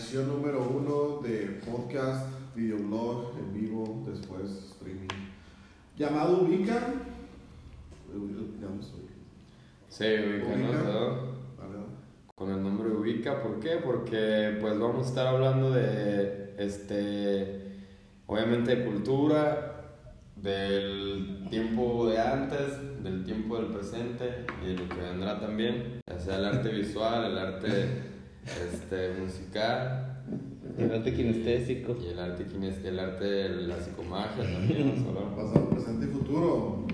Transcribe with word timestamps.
edición 0.00 0.28
número 0.28 0.66
uno 0.66 1.20
de 1.22 1.60
podcast, 1.70 2.26
videoblog 2.54 3.32
en 3.38 3.52
vivo, 3.52 4.02
después 4.06 4.50
streaming. 4.70 5.08
Llamado 5.94 6.40
Ubica. 6.40 6.94
Sí, 9.90 10.04
Ubica, 10.04 10.82
¿no? 10.84 11.30
Con 12.34 12.50
el 12.50 12.62
nombre 12.62 12.88
Ubica, 12.88 13.42
¿por 13.42 13.60
qué? 13.60 13.76
Porque 13.84 14.56
pues 14.58 14.78
vamos 14.78 15.04
a 15.04 15.08
estar 15.10 15.26
hablando 15.26 15.70
de, 15.70 16.54
este, 16.56 17.84
obviamente 18.26 18.76
de 18.76 18.84
cultura, 18.86 19.96
del 20.34 21.46
tiempo 21.50 22.08
de 22.08 22.18
antes, 22.18 23.02
del 23.02 23.22
tiempo 23.22 23.58
del 23.58 23.66
presente 23.66 24.46
y 24.64 24.68
de 24.68 24.74
lo 24.78 24.88
que 24.88 25.02
vendrá 25.02 25.38
también, 25.38 26.00
ya 26.08 26.18
sea 26.18 26.38
el 26.38 26.46
arte 26.46 26.70
visual, 26.70 27.32
el 27.32 27.38
arte 27.38 28.09
este, 28.46 29.12
musical. 29.20 30.22
El 30.78 30.92
arte 30.92 31.14
kinestésico. 31.14 31.96
Y 32.02 32.08
el 32.08 32.18
arte 32.18 32.44
kinestésico, 32.44 32.88
el 32.88 32.98
arte 33.00 33.24
de 33.24 33.48
la 33.66 33.80
psicomagia 33.80 34.42
también. 34.42 35.04
Pasado, 35.36 35.70
presente 35.70 36.06
y 36.06 36.08
futuro. 36.08 36.86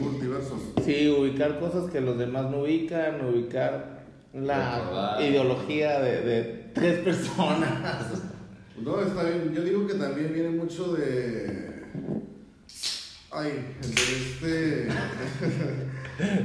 Multiversos. 0.00 0.60
Sí, 0.84 1.08
ubicar 1.08 1.58
cosas 1.58 1.90
que 1.90 2.00
los 2.00 2.18
demás 2.18 2.50
no 2.50 2.60
ubican, 2.60 3.24
ubicar 3.24 4.04
la 4.34 5.18
ideología 5.20 6.00
de, 6.00 6.20
de 6.22 6.70
tres 6.74 6.98
personas. 7.00 8.22
No, 8.78 9.00
está 9.00 9.22
bien. 9.22 9.54
Yo 9.54 9.62
digo 9.62 9.86
que 9.86 9.94
también 9.94 10.34
viene 10.34 10.50
mucho 10.50 10.92
de. 10.92 11.82
Ay, 13.30 13.74
de 13.80 14.88
este. 14.88 14.88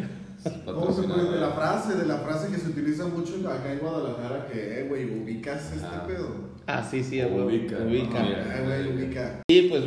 ¿Cómo 0.65 0.91
se 0.91 1.03
puede? 1.03 1.31
De 1.31 1.39
la 1.39 1.51
frase, 1.51 1.95
de 1.95 2.05
la 2.05 2.17
frase 2.17 2.51
que 2.51 2.57
se 2.57 2.69
utiliza 2.69 3.05
mucho 3.05 3.35
acá 3.47 3.71
en 3.71 3.79
Guadalajara, 3.79 4.47
que, 4.47 4.81
eh, 4.81 4.87
güey, 4.87 5.05
ubicas 5.21 5.71
este 5.71 5.85
ah. 5.85 6.05
pedo. 6.07 6.51
Ah, 6.67 6.83
sí, 6.89 7.03
sí, 7.03 7.21
ubica. 7.23 7.77
Ubica. 7.77 8.23
Eh, 8.23 8.63
güey, 8.65 8.93
ubica. 8.95 9.41
Sí, 9.47 9.67
pues, 9.69 9.83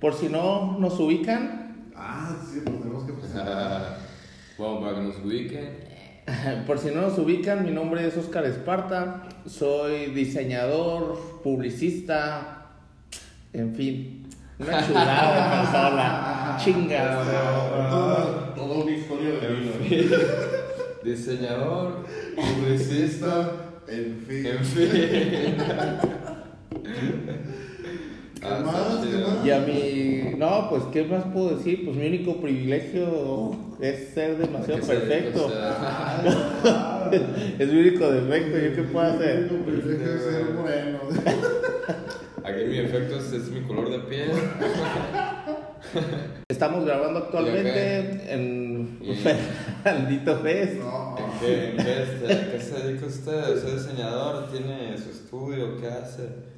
por 0.00 0.14
si 0.14 0.28
no 0.28 0.78
nos 0.78 0.98
ubican. 0.98 1.90
Ah, 1.94 2.34
sí, 2.50 2.62
nos 2.64 2.80
tenemos 2.80 3.04
que 3.04 3.12
presentar. 3.12 3.98
bueno, 4.58 4.80
para 4.80 4.94
que 4.96 5.02
nos 5.02 5.18
ubiquen. 5.18 5.94
Por 6.66 6.78
si 6.78 6.88
no 6.88 7.02
nos 7.02 7.18
ubican, 7.18 7.64
mi 7.66 7.70
nombre 7.70 8.06
es 8.06 8.16
Oscar 8.16 8.46
Esparta, 8.46 9.24
soy 9.46 10.06
diseñador, 10.06 11.40
publicista, 11.42 12.70
en 13.52 13.74
fin, 13.74 14.26
una 14.58 14.86
chulada 14.86 15.34
de 15.34 15.56
persona. 15.56 16.56
Chinga, 16.58 17.24
Toda, 17.24 17.90
toda 17.90 18.26
una 18.30 18.43
historia 19.04 19.32
de 19.40 19.48
vida. 19.88 20.18
Diseñador, 21.04 22.04
publicista, 22.34 23.52
en 23.86 24.24
fin. 24.26 24.46
En 24.46 24.64
fin. 24.64 24.88
¿Qué 28.40 28.48
ah, 28.50 28.62
más? 28.64 29.06
¿Qué 29.06 29.16
más? 29.16 29.46
Y 29.46 29.50
a 29.50 29.60
mi. 29.60 30.34
No, 30.38 30.70
pues, 30.70 30.84
¿qué 30.92 31.04
más 31.04 31.24
puedo 31.32 31.56
decir? 31.56 31.84
Pues 31.84 31.96
mi 31.96 32.06
único 32.06 32.40
privilegio 32.40 33.56
es 33.80 34.08
ser 34.10 34.38
demasiado 34.38 34.86
perfecto. 34.86 35.50
es 37.58 37.72
mi 37.72 37.80
único 37.80 38.08
defecto. 38.10 38.58
¿Yo 38.58 38.76
qué 38.76 38.82
puedo 38.82 39.06
hacer? 39.06 39.50
Mi 39.50 39.58
único 39.58 39.64
privilegio 39.64 40.14
es 40.14 40.22
ser 40.22 40.44
moreno. 40.54 40.98
Aquí 42.44 42.64
mi 42.66 42.78
efecto 42.78 43.16
es, 43.16 43.32
mi 43.50 43.62
color 43.62 43.90
de 43.90 43.98
piel. 44.00 44.30
Estamos 46.48 46.84
grabando 46.84 47.20
actualmente 47.20 48.32
en 48.32 48.98
Maldito 49.84 50.38
Fest. 50.38 50.74
No. 50.74 51.16
¿En 51.18 51.38
qué, 51.40 51.70
en 51.70 51.76
qué, 51.76 52.02
este, 52.02 52.50
qué 52.52 52.60
se 52.60 52.86
dedica 52.86 53.06
usted? 53.06 53.56
¿Es 53.56 53.86
diseñador? 53.86 54.50
¿Tiene 54.50 54.96
su 54.98 55.10
estudio? 55.10 55.80
¿Qué 55.80 55.88
hace? 55.88 56.54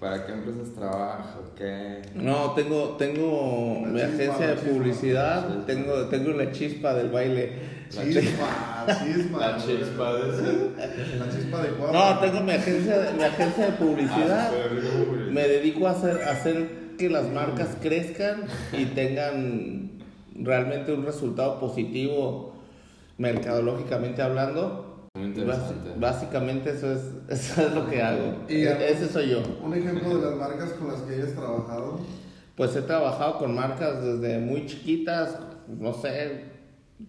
¿Para 0.00 0.26
qué 0.26 0.32
empresas 0.32 0.74
trabaja? 0.74 1.36
¿Qué? 1.56 2.02
No, 2.14 2.52
tengo, 2.52 2.96
tengo 2.98 3.80
mi 3.86 4.00
agencia 4.00 4.48
de 4.48 4.56
publicidad, 4.56 5.64
tengo, 5.66 6.08
tengo 6.08 6.30
la 6.32 6.52
chispa 6.52 6.94
del 6.94 7.10
baile. 7.10 7.74
La 7.94 8.02
chispa, 8.02 8.86
chispa. 9.04 9.38
La 9.38 9.56
chispa 9.56 10.14
de 10.14 10.70
La 11.18 11.30
chispa 11.30 11.62
de 11.62 11.68
cuadro. 11.70 11.92
No, 11.92 12.18
tengo 12.18 12.40
mi 12.40 12.52
agencia, 12.52 13.12
mi 13.16 13.22
agencia 13.22 13.66
de 13.66 13.72
publicidad. 13.72 14.50
Ah, 14.52 15.30
Me 15.30 15.48
dedico 15.48 15.86
a 15.86 15.92
hacer, 15.92 16.22
a 16.22 16.32
hacer 16.32 16.83
que 16.96 17.08
las 17.10 17.30
marcas 17.30 17.76
crezcan 17.80 18.44
y 18.72 18.86
tengan 18.86 20.02
realmente 20.34 20.92
un 20.92 21.04
resultado 21.04 21.60
positivo 21.60 22.54
mercadológicamente 23.18 24.22
hablando. 24.22 25.08
Muy 25.16 25.26
interesante. 25.26 25.90
básicamente 25.96 26.70
eso 26.70 26.92
es, 26.92 27.02
eso 27.28 27.66
es 27.66 27.72
lo 27.74 27.88
que 27.88 28.02
hago. 28.02 28.34
¿Y 28.48 28.62
Ese 28.62 29.08
soy 29.08 29.30
yo. 29.30 29.42
¿Un 29.62 29.74
ejemplo 29.74 30.18
de 30.18 30.30
las 30.30 30.36
marcas 30.36 30.72
con 30.72 30.88
las 30.88 31.02
que 31.02 31.14
hayas 31.14 31.34
trabajado? 31.34 32.00
Pues 32.56 32.74
he 32.76 32.82
trabajado 32.82 33.38
con 33.38 33.54
marcas 33.54 34.02
desde 34.02 34.38
muy 34.38 34.66
chiquitas, 34.66 35.38
no 35.68 35.92
sé, 35.92 36.53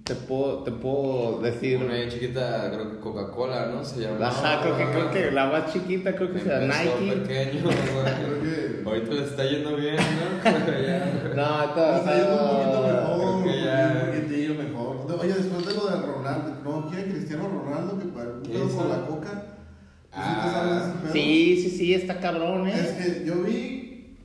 te 0.03 0.15
puedo, 0.15 0.63
te 0.63 0.71
puedo 0.71 1.41
decir. 1.41 1.77
Una 1.77 2.07
chiquita, 2.09 2.71
creo 2.71 2.91
que 2.91 2.99
Coca-Cola, 2.99 3.67
¿no? 3.67 3.83
Se 3.83 4.01
llama. 4.01 4.27
Ajá, 4.27 4.61
creo 4.61 4.77
que, 4.77 4.85
creo 4.85 5.11
que 5.11 5.31
la 5.31 5.45
más 5.47 5.71
chiquita, 5.71 6.15
creo 6.15 6.33
que 6.33 6.39
sea 6.39 6.59
Nike. 6.59 7.15
pequeño, 7.15 7.69
creo 7.69 8.41
que 8.41 8.83
ahorita 8.83 9.13
le 9.13 9.23
está 9.23 9.45
yendo 9.45 9.75
bien, 9.75 9.95
¿no? 9.95 11.35
no, 11.35 11.63
está, 11.63 11.97
está 11.97 12.15
yendo 12.15 12.33
un 12.33 12.49
poquito 12.49 12.81
mejor. 12.87 13.43
Creo 13.43 13.53
que 13.53 13.63
ya. 13.63 14.01
Un 14.01 14.21
poquitillo 14.21 14.55
mejor. 14.55 15.19
Oye, 15.21 15.33
después 15.33 15.65
de 15.65 15.73
lo 15.75 15.85
de 15.87 16.05
Ronaldo, 16.05 16.57
¿no? 16.63 16.89
¿Quién 16.89 17.11
Cristiano 17.11 17.47
Ronaldo? 17.47 17.99
Que 17.99 18.51
quedó 18.51 18.69
con 18.69 18.89
la 18.89 19.05
Coca. 19.05 19.43
Ah, 20.11 20.93
sí, 21.11 21.61
sí, 21.61 21.69
sí, 21.69 21.93
está 21.93 22.19
cabrón, 22.19 22.67
¿eh? 22.67 22.73
Es 22.73 22.91
que 22.93 23.25
yo 23.25 23.43
vi 23.43 24.17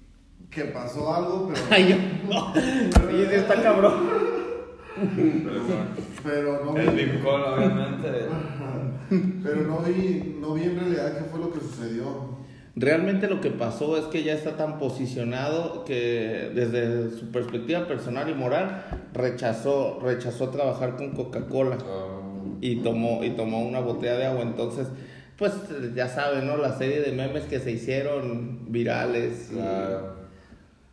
que 0.51 0.65
pasó 0.67 1.15
algo, 1.15 1.53
pero. 1.53 1.67
Ay, 1.71 1.89
yo 1.91 1.97
no. 2.33 2.55
Sí, 2.55 3.27
sí, 3.29 3.35
está 3.35 3.63
cabrón. 3.63 4.30
Pero, 5.01 5.63
pero 6.23 6.65
no 6.65 6.77
el 6.77 6.91
vi. 6.91 7.21
obviamente. 7.27 8.09
pero 9.43 9.63
no 9.63 9.79
vi, 9.81 10.37
no 10.41 10.55
vi 10.55 10.63
en 10.65 10.79
realidad 10.79 11.19
qué 11.19 11.25
fue 11.25 11.41
lo 11.41 11.53
que 11.53 11.61
sucedió. 11.61 12.41
Realmente 12.77 13.29
lo 13.29 13.41
que 13.41 13.51
pasó 13.51 13.97
es 13.97 14.05
que 14.07 14.23
ya 14.23 14.33
está 14.33 14.57
tan 14.57 14.79
posicionado 14.79 15.85
que 15.85 16.53
desde 16.55 17.11
su 17.11 17.31
perspectiva 17.31 17.87
personal 17.89 18.31
y 18.31 18.35
moral 18.35 18.85
rechazó, 19.13 19.99
rechazó 20.01 20.51
trabajar 20.51 20.97
con 20.97 21.11
Coca-Cola 21.11 21.79
ah. 21.81 22.21
y, 22.61 22.77
tomó, 22.77 23.25
y 23.25 23.31
tomó 23.31 23.67
una 23.67 23.81
botella 23.81 24.17
de 24.17 24.27
agua. 24.27 24.43
Entonces, 24.43 24.87
pues 25.37 25.53
ya 25.95 26.09
saben, 26.09 26.47
¿no? 26.47 26.57
La 26.57 26.77
serie 26.77 27.01
de 27.01 27.13
memes 27.13 27.45
que 27.45 27.59
se 27.59 27.73
hicieron 27.73 28.71
virales. 28.71 29.51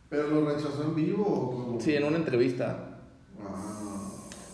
¿Pero 0.08 0.28
lo 0.28 0.46
rechazó 0.46 0.82
en 0.84 0.94
vivo? 0.94 1.78
Sí, 1.80 1.94
en 1.94 2.04
una 2.04 2.16
entrevista. 2.16 2.98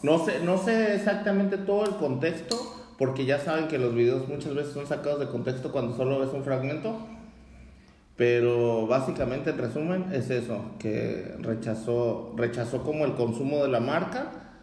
No 0.05 0.23
sé, 0.23 0.41
no 0.45 0.59
sé 0.59 0.97
exactamente 0.97 1.57
todo 1.57 1.87
el 1.87 1.97
contexto, 1.97 2.57
porque 2.99 3.25
ya 3.25 3.39
saben 3.39 3.69
que 3.69 3.79
los 3.79 3.95
videos 3.95 4.29
muchas 4.29 4.55
veces 4.55 4.75
son 4.75 4.87
sacados 4.87 5.19
de 5.19 5.29
contexto 5.29 5.73
cuando 5.73 5.97
solo 5.97 6.21
ves 6.21 6.29
un 6.35 6.45
fragmento. 6.45 6.99
Pero 8.15 8.87
básicamente, 8.87 9.49
en 9.49 9.57
resumen, 9.57 10.13
es 10.13 10.29
eso, 10.29 10.73
que 10.79 11.35
rechazó, 11.41 12.35
rechazó 12.37 12.83
como 12.83 13.07
el 13.07 13.15
consumo 13.15 13.63
de 13.63 13.71
la 13.71 13.81
marca 13.81 14.61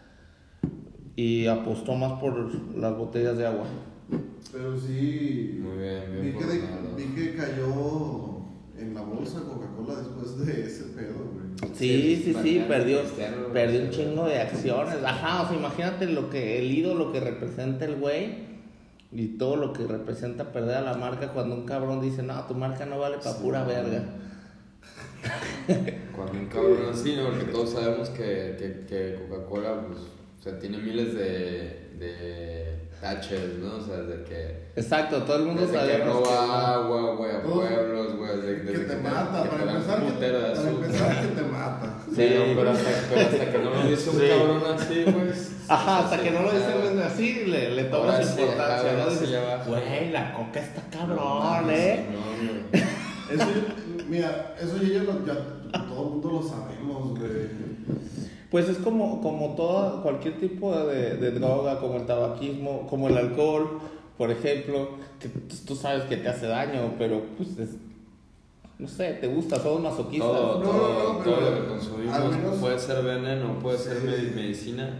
y 1.16 1.48
apostó 1.48 1.96
más 1.96 2.20
por 2.22 2.54
las 2.78 2.96
botellas 2.96 3.36
de 3.36 3.48
agua. 3.48 3.66
Pero 4.52 4.80
sí, 4.80 5.60
Muy 5.60 5.78
bien, 5.80 6.04
vi, 6.22 6.34
que 6.34 6.46
vi 6.96 7.16
que 7.16 7.36
cayó 7.36 8.42
en 8.78 8.94
la 8.94 9.02
bolsa 9.02 9.40
Coca-Cola 9.40 10.02
después 10.02 10.46
de 10.46 10.68
ese 10.68 10.84
pedo. 10.90 11.31
Sí, 11.82 12.22
sí, 12.24 12.36
sí, 12.42 12.66
perdió, 12.68 13.02
perdió 13.54 13.82
un 13.82 13.90
chingo 13.90 14.26
de 14.26 14.40
acciones. 14.40 14.96
Ajá, 15.04 15.44
o 15.44 15.48
sea, 15.48 15.58
imagínate 15.58 16.06
lo 16.08 16.30
que 16.30 16.60
el 16.60 16.72
ídolo 16.72 17.12
que 17.12 17.20
representa 17.20 17.86
el 17.86 17.96
güey 17.96 18.52
y 19.12 19.38
todo 19.38 19.56
lo 19.56 19.74
que 19.74 19.86
representa 19.86 20.52
perder 20.52 20.78
a 20.78 20.82
la 20.82 20.94
marca 20.94 21.34
cuando 21.34 21.56
un 21.56 21.66
cabrón 21.66 22.02
dice, 22.02 22.24
no, 22.24 22.46
tu 22.46 22.54
marca 22.54 22.86
no 22.86 23.00
vale 23.00 23.18
para 23.18 23.38
pura 23.38 23.64
verga. 23.64 24.06
Cuando 26.16 26.34
un 26.34 26.48
cabrón 26.48 26.90
así, 26.92 27.16
¿no? 27.16 27.28
Porque 27.28 27.46
todos 27.46 27.72
sabemos 27.72 28.10
que, 28.10 28.56
que, 28.58 28.86
que 28.88 29.20
Coca-Cola, 29.30 29.86
pues, 29.88 30.00
o 30.00 30.44
sea, 30.44 30.58
tiene 30.58 30.80
miles 30.80 31.14
de, 31.14 31.92
de 32.00 32.81
taches, 33.02 33.58
¿no? 33.58 33.78
O 33.78 33.82
sea, 33.82 33.98
de 33.98 34.24
que. 34.24 34.72
Exacto, 34.76 35.24
todo 35.24 35.38
el 35.38 35.46
mundo 35.46 35.68
sabe. 35.68 35.98
que 35.98 36.04
roba 36.04 36.76
agua, 36.76 37.16
güey, 37.16 37.36
a 37.36 37.42
pueblos, 37.42 38.16
güey. 38.16 38.42
De, 38.42 38.62
que, 38.62 38.80
te 38.80 38.96
mata, 38.98 39.44
para, 39.44 39.72
empezar, 39.72 40.06
que, 40.06 40.12
para 40.12 40.70
empezar 40.70 41.22
que 41.22 41.28
te 41.28 41.42
mata. 41.42 41.98
Sí, 42.06 42.54
pero, 42.56 42.72
hasta, 42.72 42.90
pero, 43.10 43.22
hasta, 43.22 43.52
que 43.52 43.58
no 43.58 43.70
lo 43.72 43.84
dice 43.84 44.10
un 44.10 44.20
cabrón 44.20 44.64
así, 44.76 45.06
pues. 45.06 45.52
Ajá, 45.68 46.00
hasta 46.00 46.22
que 46.22 46.32
no 46.32 46.42
lo 46.44 46.52
dice 46.52 47.04
así, 47.04 47.46
le, 47.46 47.72
le 47.72 47.84
tomas 47.86 48.38
importancia, 48.38 48.94
¿no? 48.94 49.66
güey, 49.66 50.12
la 50.12 50.34
coca 50.34 50.60
está 50.60 50.82
cabrón, 50.92 51.70
¿eh? 51.70 52.06
Eso, 53.32 53.46
mira, 54.08 54.56
eso 54.62 54.78
ya, 54.78 55.04
ya 55.26 55.88
todo 55.88 56.04
el 56.04 56.10
mundo 56.10 56.32
lo 56.32 56.44
sabemos, 56.48 57.18
güey. 57.18 57.72
Pues 58.52 58.68
es 58.68 58.78
como, 58.80 59.22
como 59.22 59.56
todo, 59.56 60.04
cualquier 60.04 60.38
tipo 60.38 60.78
de, 60.78 61.16
de, 61.16 61.32
droga, 61.32 61.80
como 61.80 61.96
el 61.96 62.06
tabaquismo, 62.06 62.86
como 62.88 63.08
el 63.08 63.18
alcohol, 63.18 63.80
por 64.18 64.30
ejemplo, 64.30 64.90
que 65.20 65.30
tú 65.30 65.74
sabes 65.74 66.04
que 66.04 66.18
te 66.18 66.28
hace 66.28 66.48
daño, 66.48 66.94
pero 67.00 67.24
pues 67.38 67.48
no 68.78 68.88
sé, 68.88 69.14
te 69.14 69.28
gusta, 69.28 69.58
somos 69.58 69.82
masoquistas. 69.82 70.28
Todo, 70.28 70.60
todo, 70.60 71.18
todo 71.24 71.42
lo 71.42 71.62
que 71.62 71.68
consumimos 71.68 72.58
puede 72.60 72.78
ser 72.78 73.04
veneno, 73.06 73.60
puede 73.60 73.78
ser 73.78 74.02
medicina, 74.04 74.98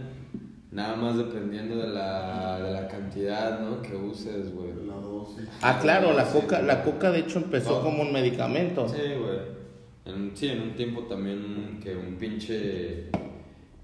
nada 0.70 0.96
más 0.96 1.18
dependiendo 1.18 1.76
de 1.76 1.88
la, 1.88 2.58
de 2.58 2.72
la 2.72 2.88
cantidad, 2.88 3.60
¿no? 3.60 3.82
Que 3.82 3.94
uses, 3.94 4.54
güey. 4.54 4.70
La 4.86 4.94
dosis. 4.94 5.48
Ah, 5.60 5.78
claro, 5.82 6.12
la 6.14 6.24
coca, 6.24 6.62
la 6.62 6.82
coca 6.82 7.10
de 7.10 7.18
hecho 7.18 7.38
empezó 7.38 7.82
como 7.82 8.02
un 8.02 8.12
medicamento. 8.12 8.88
Sí, 8.88 8.96
güey. 8.96 10.30
sí, 10.34 10.48
en 10.48 10.62
un 10.62 10.74
tiempo 10.74 11.02
también 11.02 11.80
que 11.82 11.94
un 11.94 12.14
pinche 12.14 13.10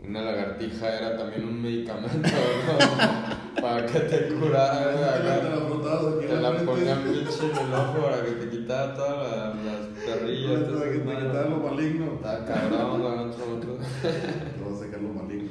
una 0.04 0.22
lagartija 0.22 0.96
era 0.96 1.16
también 1.16 1.44
un 1.44 1.60
medicamento, 1.60 2.16
¿no? 2.16 3.38
para 3.60 3.86
que 3.86 4.00
te 4.00 4.28
curara. 4.28 4.94
Te 6.20 6.36
la, 6.36 6.56
ponían 6.64 7.02
pinche 7.04 7.50
en 7.50 7.66
el 7.66 7.74
ojo 7.74 8.02
para 8.02 8.24
que 8.24 8.30
te 8.32 8.48
quitara 8.50 8.94
todas 8.94 9.56
las, 9.64 9.86
perrillas. 10.04 10.62
Para 10.62 10.92
que 10.92 10.98
te 10.98 11.16
quitara 11.16 11.48
lo 11.48 11.56
maligno. 11.58 12.14
Está 12.14 12.44
cabrón, 12.44 13.02
otro, 13.02 13.56
otro. 13.56 13.78
Te 14.02 14.64
vas 14.64 14.80
a 14.80 14.84
sacar 14.84 15.00
lo 15.00 15.08
maligno. 15.08 15.48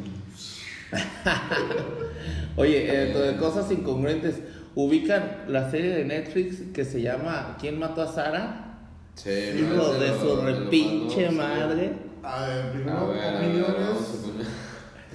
Oye, 2.55 3.03
eh, 3.03 3.13
de 3.13 3.37
cosas 3.37 3.71
incongruentes. 3.71 4.41
¿Ubican 4.75 5.45
la 5.47 5.71
serie 5.71 5.89
de 5.89 6.05
Netflix 6.05 6.61
que 6.71 6.85
se 6.85 7.01
llama 7.01 7.57
¿Quién 7.59 7.79
mató 7.79 8.03
a 8.03 8.13
Sara? 8.13 8.77
Sí, 9.15 9.31
Hijo 9.31 9.93
de 9.93 10.19
su 10.19 10.41
repinche 10.41 11.31
madre. 11.31 12.06
A 12.23 12.45
ver, 12.45 12.71
primero 12.71 13.11
opiniones. 13.11 14.47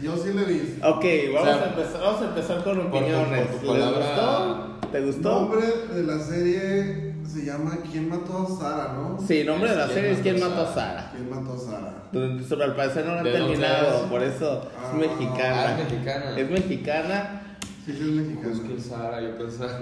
Yo 0.03 0.17
sí 0.17 0.33
le 0.33 0.45
vi. 0.45 0.79
Ok, 0.83 1.05
vamos, 1.35 1.49
a 1.49 1.67
empezar, 1.67 2.01
vamos 2.01 2.23
a 2.23 2.25
empezar 2.25 2.65
con 2.65 2.81
opiniones. 2.81 3.61
¿Te 3.61 3.67
gustó? 3.67 4.79
¿Te 4.91 5.01
gustó? 5.01 5.29
El 5.29 5.43
nombre 5.43 5.67
de 5.95 6.03
la 6.03 6.19
serie 6.19 7.15
se 7.27 7.45
llama 7.45 7.79
¿Quién 7.91 8.09
mató 8.09 8.47
a 8.47 8.61
Sara, 8.61 8.93
no? 8.95 9.19
Sí, 9.27 9.39
el 9.39 9.47
nombre 9.47 9.71
de 9.71 9.77
la 9.77 9.89
serie 9.89 10.11
es 10.13 10.19
¿Quién 10.21 10.41
mató 10.41 10.63
a 10.63 10.75
Sara? 10.75 11.13
¿Quién 11.15 11.31
mató 11.31 11.55
a 11.55 11.59
Sara? 11.59 12.03
Donde 12.13 12.65
al 12.65 12.77
parecer 12.77 13.07
no 13.07 13.15
la 13.15 13.21
han 13.21 13.25
terminado, 13.25 14.07
por 14.09 14.23
eso 14.23 14.63
es 14.63 14.69
ah. 14.77 14.95
mexicana. 14.95 15.67
Ah, 15.67 15.81
es 15.81 15.91
mexicana. 15.91 16.39
Es 16.39 16.51
mexicana. 16.51 17.43
Sí, 17.87 17.93
sí, 17.93 18.01
es 18.01 18.27
mexicana. 18.27 18.49
Busque 18.49 18.81
Sara, 18.81 19.21
yo 19.21 19.39
pensaba. 19.39 19.81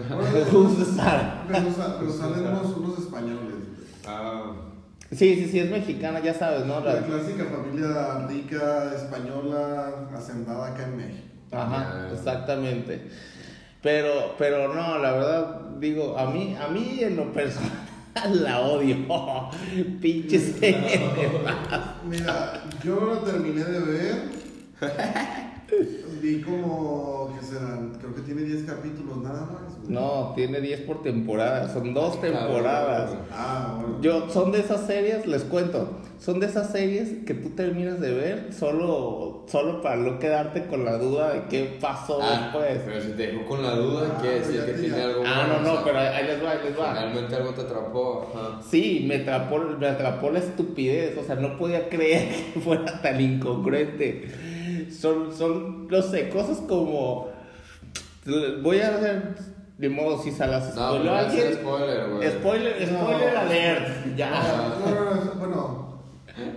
Busque 0.53 0.85
Sara. 0.97 1.45
Pero, 1.49 2.13
salen 2.13 2.47
unos, 2.47 2.77
unos 2.77 2.99
españoles. 2.99 3.55
Ah. 4.07 4.53
Sí, 5.11 5.35
sí, 5.35 5.49
sí, 5.51 5.59
es 5.59 5.71
mexicana, 5.71 6.21
ya 6.21 6.33
sabes, 6.33 6.65
¿no? 6.67 6.81
La, 6.81 7.01
clásica 7.01 7.45
familia 7.45 8.27
rica, 8.29 8.93
española, 8.95 10.09
asentada 10.17 10.69
acá 10.69 10.85
en 10.85 10.97
México. 10.97 11.29
Ajá, 11.51 12.09
exactamente. 12.13 13.09
Pero, 13.83 14.37
pero 14.39 14.73
no, 14.73 14.99
la 14.99 15.13
verdad, 15.13 15.61
digo, 15.81 16.17
a 16.17 16.31
mí, 16.31 16.55
a 16.55 16.69
mí 16.69 16.99
en 17.01 17.17
lo 17.17 17.33
personal 17.33 17.91
la 18.33 18.61
odio. 18.61 18.97
Pinches 20.01 20.55
Mira, 22.05 22.63
yo 22.85 23.01
no 23.01 23.15
la 23.15 23.21
terminé 23.23 23.65
de 23.65 23.81
ver. 23.81 24.41
Vi 26.23 26.41
como, 26.43 27.35
¿qué 27.39 27.47
serán? 27.47 27.93
Creo 27.99 28.15
que 28.15 28.23
tiene 28.23 28.43
10 28.43 28.65
capítulos 28.65 29.19
nada 29.19 29.41
más. 29.41 29.89
No, 29.89 30.33
tiene 30.35 30.61
10 30.61 30.83
por 30.83 31.03
temporada, 31.03 31.73
son 31.73 31.95
dos 31.95 32.17
ah, 32.19 32.21
temporadas. 32.21 33.11
Ah, 33.33 33.79
bueno. 33.81 34.01
Yo, 34.01 34.29
son 34.31 34.53
de 34.53 34.61
esas 34.61 34.87
series, 34.87 35.27
les 35.27 35.43
cuento, 35.45 35.99
son 36.19 36.39
de 36.41 36.47
esas 36.47 36.71
series 36.71 37.25
que 37.27 37.35
tú 37.35 37.51
terminas 37.51 38.01
de 38.01 38.13
ver 38.13 38.53
solo, 38.53 39.45
solo 39.49 39.81
para 39.81 39.97
no 39.97 40.19
quedarte 40.19 40.67
con 40.67 40.85
la 40.85 40.99
duda 40.99 41.33
de 41.33 41.43
qué 41.49 41.79
pasó 41.81 42.21
ah, 42.23 42.53
después. 42.53 42.83
Pero 42.85 43.03
si 43.03 43.11
te 43.13 43.27
dejó 43.29 43.47
con 43.47 43.63
la 43.63 43.75
duda, 43.75 44.09
ah, 44.13 44.21
quiere 44.21 44.41
decir 44.41 44.65
que 44.65 44.73
tiene 44.73 45.03
algo 45.03 45.23
Ah, 45.25 45.47
no, 45.49 45.75
no, 45.75 45.85
pero 45.85 45.99
ahí 45.99 46.27
les 46.27 46.45
va, 46.45 46.51
ahí 46.53 46.59
les 46.65 46.79
va. 46.79 46.95
Finalmente 46.95 47.37
algo 47.37 47.51
te 47.51 47.63
atrapó. 47.63 48.33
Sí, 48.69 49.05
me 49.09 49.17
atrapó, 49.17 49.59
me 49.59 49.87
atrapó 49.87 50.31
la 50.31 50.41
estupidez, 50.41 51.17
o 51.19 51.25
sea, 51.25 51.37
no 51.37 51.57
podía 51.57 51.89
creer 51.89 52.29
que 52.55 52.61
fuera 52.61 53.01
tan 53.01 53.21
incongruente 53.21 54.50
son, 55.01 55.37
son, 55.37 55.89
no 55.89 56.03
sé, 56.03 56.29
cosas 56.29 56.59
como. 56.69 57.29
Voy 58.63 58.81
a 58.81 58.97
hacer. 58.97 59.35
De 59.79 59.89
modo, 59.89 60.23
si 60.23 60.31
salas 60.31 60.75
no, 60.77 60.89
spoiler 60.89 61.09
alguien. 61.09 61.55
Spoiler, 61.55 62.11
güey. 62.11 62.31
Spoiler, 62.33 62.87
spoiler 62.87 63.37
alert. 63.37 64.17
Ya. 64.17 64.31
No, 64.79 64.95
no, 64.95 65.15
no, 65.15 65.33
bueno. 65.37 65.91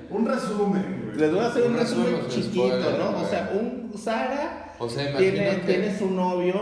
Un 0.10 0.26
resumen, 0.26 1.14
Les 1.16 1.32
voy 1.32 1.40
a 1.40 1.48
hacer 1.48 1.64
un, 1.64 1.78
resumen, 1.78 2.28
chiquito, 2.28 2.98
¿no? 2.98 3.22
O 3.22 3.26
sea, 3.26 3.52
un 3.54 3.92
Sara 3.98 4.74
o 4.78 4.90
sea, 4.90 5.18
tiene, 5.18 5.56
tiene 5.66 5.98
su 5.98 6.10
novio, 6.12 6.54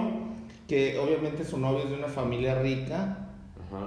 que 0.67 0.97
obviamente 0.97 1.43
su 1.43 1.57
novio 1.57 1.83
es 1.83 1.89
de 1.89 1.97
una 1.97 2.07
familia 2.07 2.61
rica. 2.61 3.17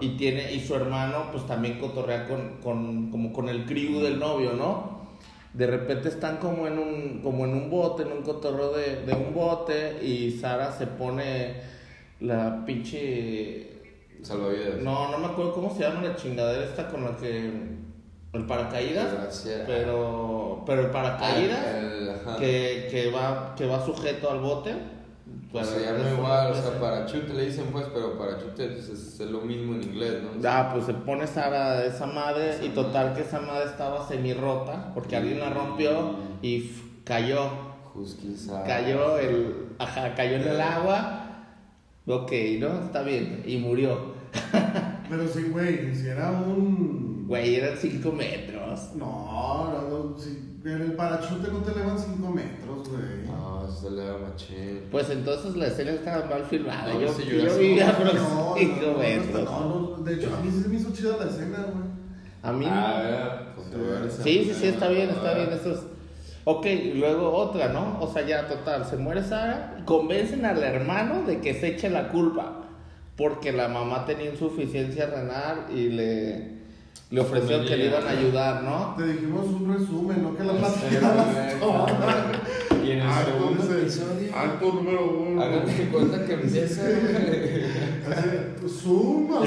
Y 0.01 0.17
tiene, 0.17 0.51
y 0.53 0.61
su 0.61 0.75
hermano 0.75 1.27
pues 1.31 1.47
también 1.47 1.79
cotorrea 1.79 2.27
con, 2.27 2.57
con, 2.63 3.11
como 3.11 3.35
con 3.35 3.51
el 3.51 3.67
crew 3.67 4.01
del 4.01 4.19
novio, 4.19 4.55
¿no? 4.55 4.94
De 5.55 5.67
repente 5.69 6.09
están 6.09 6.39
como 6.39 6.67
en 6.67 6.79
un, 6.79 7.21
como 7.23 7.45
en 7.45 7.55
un 7.55 7.71
bote, 7.71 8.03
en 8.03 8.13
un 8.13 8.23
cotorro 8.23 8.73
de, 8.73 9.05
de 9.07 9.15
un 9.15 9.33
bote, 9.33 10.05
y 10.05 10.33
Sara 10.33 10.73
se 10.73 10.87
pone 10.87 11.55
la 12.21 12.65
pinche. 12.67 13.71
Salvavidas. 14.23 14.79
No, 14.83 15.11
no 15.11 15.19
me 15.19 15.27
acuerdo 15.27 15.55
cómo 15.55 15.75
se 15.75 15.83
llama 15.83 16.03
la 16.03 16.17
chingadera 16.17 16.65
esta 16.65 16.89
con 16.89 17.05
la 17.05 17.17
que. 17.17 17.53
El 18.33 18.47
paracaídas. 18.47 19.47
Pero. 19.67 20.65
Pero 20.67 20.83
el 20.83 20.91
paracaídas. 20.91 21.61
Ah, 22.27 22.37
que, 22.39 22.89
que, 22.91 23.11
va, 23.13 23.55
que 23.57 23.67
va 23.67 23.85
sujeto 23.85 24.31
al 24.31 24.41
bote 24.41 24.75
pues 25.55 25.69
se 25.69 25.85
llama 25.85 26.11
igual, 26.11 26.51
o 26.51 26.55
sea, 26.57 26.81
parachute 26.81 27.33
le 27.33 27.47
dicen 27.47 27.67
pues, 27.71 27.87
pero 27.95 28.19
parachute 28.19 28.67
pues, 28.71 28.89
es, 28.89 29.21
es, 29.21 29.31
lo 29.31 29.41
mismo 29.41 29.77
en 29.77 29.85
inglés, 29.85 30.21
¿no? 30.21 30.51
Ah, 30.51 30.71
pues 30.73 30.87
se 30.87 30.95
pone 30.95 31.29
Sara 31.29 31.85
esa 31.85 32.07
madre 32.07 32.59
y 32.61 32.71
total 32.71 33.15
que 33.15 33.21
esa 33.21 33.39
madre 33.39 33.67
estaba 33.67 34.05
semi 34.09 34.35
rota 34.35 34.91
porque 34.95 35.15
alguien 35.15 35.39
la 35.39 35.51
rompió 35.51 36.17
y 36.43 36.73
cayó. 37.05 37.53
Cayó 38.67 39.17
el, 39.19 39.69
ajá, 39.79 40.17
cayó 40.17 40.35
en 40.39 40.49
el 40.49 40.61
agua. 40.61 41.21
Ok, 42.05 42.33
¿no? 42.59 42.87
Está 42.87 43.03
bien. 43.03 43.45
Y 43.47 43.59
murió. 43.59 44.13
pero 45.09 45.29
sí, 45.29 45.45
güey, 45.51 45.95
si 45.95 46.09
era 46.09 46.31
un... 46.31 47.25
Güey, 47.27 47.57
eran 47.57 47.77
5 47.77 48.13
metros. 48.13 48.91
No, 48.97 49.73
no, 49.73 49.89
no, 49.89 50.19
si 50.19 50.59
en 50.65 50.81
el 50.81 50.93
parachute 50.93 51.51
no 51.51 51.59
te 51.59 51.73
elevan 51.73 51.99
5 51.99 52.31
metros, 52.31 52.89
güey. 52.89 53.27
No, 53.27 53.71
se 53.71 53.89
eleva 53.89 54.19
machín. 54.19 54.83
Pues 54.91 55.09
entonces 55.11 55.57
la 55.57 55.69
escena 55.69 55.93
estaba 55.93 56.27
mal 56.27 56.45
filmada. 56.45 56.93
yo, 56.93 57.19
yo, 57.19 57.45
yo 57.45 57.59
vivía 57.59 57.97
por 57.97 58.11
5 58.59 58.99
metros. 58.99 59.45
No, 59.45 59.97
de 60.05 60.15
hecho, 60.15 60.35
a 60.35 60.41
mí 60.41 60.51
sí 60.51 60.63
se 60.63 60.69
me 60.69 60.77
hizo 60.77 60.93
chida 60.93 61.17
la 61.19 61.31
escena, 61.31 61.67
güey. 61.73 61.85
A 62.43 62.53
mí 62.53 62.67
ah, 62.69 63.55
no. 63.57 64.11
Sí, 64.23 64.45
sí, 64.45 64.55
sí, 64.55 64.67
está 64.67 64.89
bien, 64.89 65.09
está 65.09 65.35
bien. 65.35 65.49
Eso 65.51 65.73
es... 65.73 65.81
Ok, 66.45 66.67
luego 66.95 67.31
otra, 67.31 67.69
¿no? 67.69 67.99
O 68.01 68.13
sea, 68.13 68.27
ya 68.27 68.47
total, 68.47 68.85
se 68.85 68.99
muere 68.99 69.23
Sara, 69.23 69.79
convencen 69.87 70.45
al 70.45 70.63
hermano 70.63 71.23
de 71.23 71.41
que 71.41 71.55
se 71.55 71.69
eche 71.69 71.89
la 71.89 72.09
culpa 72.09 72.64
porque 73.17 73.53
la 73.53 73.69
mamá 73.69 74.07
tenía 74.07 74.31
insuficiencia 74.31 75.07
renal 75.07 75.67
y 75.75 75.89
le 75.89 76.55
le 77.15 77.21
ofreció 77.21 77.65
que 77.65 77.77
le 77.77 77.87
iban 77.87 78.07
a 78.07 78.11
ayudar, 78.11 78.63
¿no? 78.65 78.95
Te 78.97 79.07
dijimos 79.07 79.47
un 79.47 79.73
resumen, 79.73 80.23
no 80.23 80.37
que 80.37 80.43
la 80.43 80.55
Y 82.85 82.91
en 82.91 83.01
el 83.01 83.13
segundo 83.13 83.79
episodio. 83.79 84.37
Acto 84.37 84.73
número 84.73 85.17
uno. 85.21 85.41
Háganse 85.41 85.89
cuenta 85.91 86.27
que 86.27 86.33
empieza. 86.33 86.83
Suma, 88.83 89.43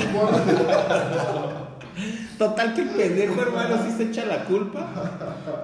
Total 2.38 2.74
que 2.76 2.82
el 2.82 2.90
pendejo 2.90 3.42
hermano 3.42 3.78
sí 3.84 3.94
se 3.98 4.04
echa 4.04 4.26
la 4.26 4.44
culpa. 4.46 4.88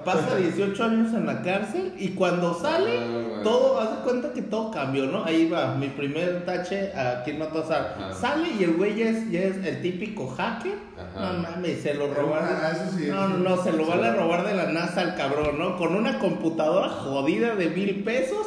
Pasa 0.04 0.36
18 0.36 0.84
años 0.84 1.14
en 1.14 1.26
la 1.26 1.40
cárcel 1.42 1.92
y 1.98 2.10
cuando 2.10 2.52
sale, 2.54 2.98
ah, 2.98 3.40
todo, 3.44 3.78
haz 3.78 3.98
de 3.98 4.02
cuenta 4.02 4.32
que 4.32 4.42
todo 4.42 4.70
cambió, 4.72 5.06
¿no? 5.06 5.24
Ahí 5.24 5.48
va, 5.48 5.74
mi 5.74 5.88
primer 5.88 6.44
tache 6.44 6.92
a 6.94 7.22
quien 7.22 7.38
mató 7.38 7.60
a 7.60 7.66
Sara. 7.66 8.12
Sale 8.12 8.48
y 8.58 8.64
el 8.64 8.74
güey 8.74 8.96
ya 8.96 9.10
es, 9.10 9.30
ya 9.30 9.40
es 9.40 9.64
el 9.64 9.82
típico 9.82 10.28
hacker. 10.28 10.78
No 11.14 11.32
mames, 11.34 11.82
se 11.82 11.94
lo 11.94 12.12
robaron. 12.12 12.48
Ah, 12.50 12.72
no, 13.06 13.28
no, 13.28 13.38
no, 13.38 13.62
se 13.62 13.72
lo 13.72 13.86
van 13.86 14.02
a 14.02 14.14
robar 14.14 14.44
de 14.44 14.54
la 14.54 14.66
NASA 14.66 15.02
al 15.02 15.14
cabrón, 15.14 15.58
¿no? 15.58 15.76
Con 15.76 15.94
una 15.94 16.18
computadora 16.18 16.88
jodida 16.88 17.54
de 17.54 17.68
mil 17.68 18.02
pesos 18.02 18.46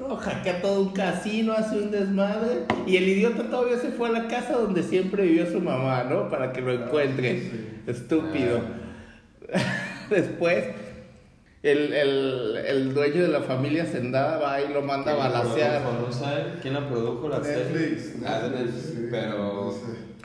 no, 0.00 0.16
hackea 0.16 0.62
todo 0.62 0.80
un 0.80 0.92
casino, 0.92 1.52
hace 1.52 1.78
un 1.78 1.90
desmadre. 1.90 2.64
Y 2.86 2.96
el 2.96 3.06
idiota 3.06 3.44
todavía 3.50 3.76
se 3.78 3.90
fue 3.90 4.08
a 4.08 4.12
la 4.12 4.28
casa 4.28 4.54
donde 4.54 4.82
siempre 4.82 5.24
vivió 5.24 5.46
su 5.50 5.60
mamá, 5.60 6.04
¿no? 6.04 6.30
Para 6.30 6.52
que 6.52 6.62
lo 6.62 6.72
encuentre. 6.72 7.50
Estúpido. 7.86 8.60
Después, 10.10 10.64
el, 11.62 11.92
el, 11.92 12.56
el, 12.66 12.94
dueño 12.94 13.22
de 13.22 13.28
la 13.28 13.42
familia 13.42 13.84
Sendada 13.84 14.38
va 14.38 14.62
y 14.62 14.72
lo 14.72 14.80
manda 14.80 15.12
a 15.12 15.16
balasear. 15.16 15.82
¿Quién 16.62 16.74
la 16.74 16.88
produjo? 16.88 17.28
La 17.28 17.40
Netflix. 17.40 18.14
Ah, 18.24 18.48
Netflix. 18.50 19.08
Pero. 19.10 19.68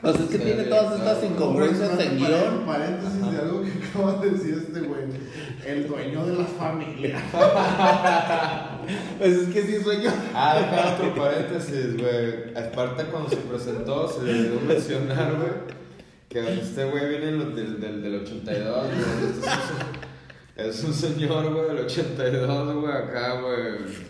O 0.02 0.12
sea, 0.12 0.24
es 0.24 0.30
que 0.30 0.38
tiene 0.38 0.64
todas 0.64 0.98
estas 0.98 1.24
incongruencias 1.24 2.00
en 2.00 2.18
guion. 2.18 2.66
Paréntesis 2.66 3.30
de 3.30 3.38
algo 3.38 3.62
que 3.62 3.72
acaba 3.72 4.14
de 4.22 4.30
decir 4.30 4.64
este 4.66 4.80
güey. 4.80 5.02
El 5.66 5.86
dueño 5.86 6.26
de 6.26 6.36
la 6.36 6.44
familia. 6.44 7.22
Pues 9.18 9.32
es 9.32 9.48
que 9.48 9.62
sí 9.62 9.82
sueño. 9.82 10.10
Ah, 10.34 10.56
deja 10.58 10.94
otro 10.94 11.14
paréntesis, 11.14 11.96
güey. 11.96 12.56
Aparte, 12.56 13.04
cuando 13.04 13.30
se 13.30 13.36
presentó, 13.36 14.08
se 14.08 14.24
le 14.24 14.32
olvidó 14.32 14.60
mencionar, 14.60 15.36
güey, 15.36 15.76
que 16.28 16.60
este 16.60 16.84
güey 16.90 17.08
viene 17.08 17.26
del, 17.32 17.80
del, 17.80 18.02
del 18.02 18.14
82, 18.22 18.86
güey. 18.86 19.52
Este 20.56 20.70
es 20.70 20.84
un 20.84 20.94
señor, 20.94 21.52
güey, 21.52 21.68
del 21.68 21.84
82, 21.84 22.74
güey, 22.74 22.92
acá, 22.92 23.40
güey. 23.40 24.06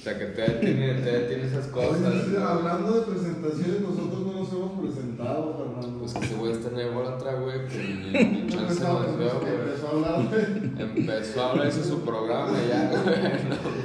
O 0.00 0.02
sea, 0.02 0.18
que 0.18 0.26
te 0.26 0.48
tiene, 0.54 0.94
tiene 0.94 1.46
esas 1.46 1.66
cosas. 1.66 2.00
hablando 2.42 2.92
de 2.92 3.02
presentaciones, 3.02 3.80
nosotros 3.80 4.20
no 4.20 4.32
nos 4.32 4.52
hemos 4.52 4.80
presentado. 4.80 5.69
Pues 6.12 6.18
que 6.18 6.26
ese 6.26 6.40
güey 6.40 6.52
está 6.52 6.68
en 6.70 6.78
el 6.78 6.96
otra, 6.96 7.34
güey, 7.34 7.66
que 7.68 7.78
ni, 7.78 8.48
chance 8.48 8.82
nos 8.82 9.18
veo, 9.18 9.40
güey. 9.40 9.54
Empezó 9.54 9.86
a 9.86 9.90
hablar, 9.90 10.14
güey. 10.28 10.44
Empezó 10.78 11.40
a 11.40 11.50
hablar, 11.50 11.68
hizo 11.68 11.84
su 11.84 12.00
programa 12.00 12.58
y 12.58 12.68
ya, 12.68 12.90
güey. 12.90 13.16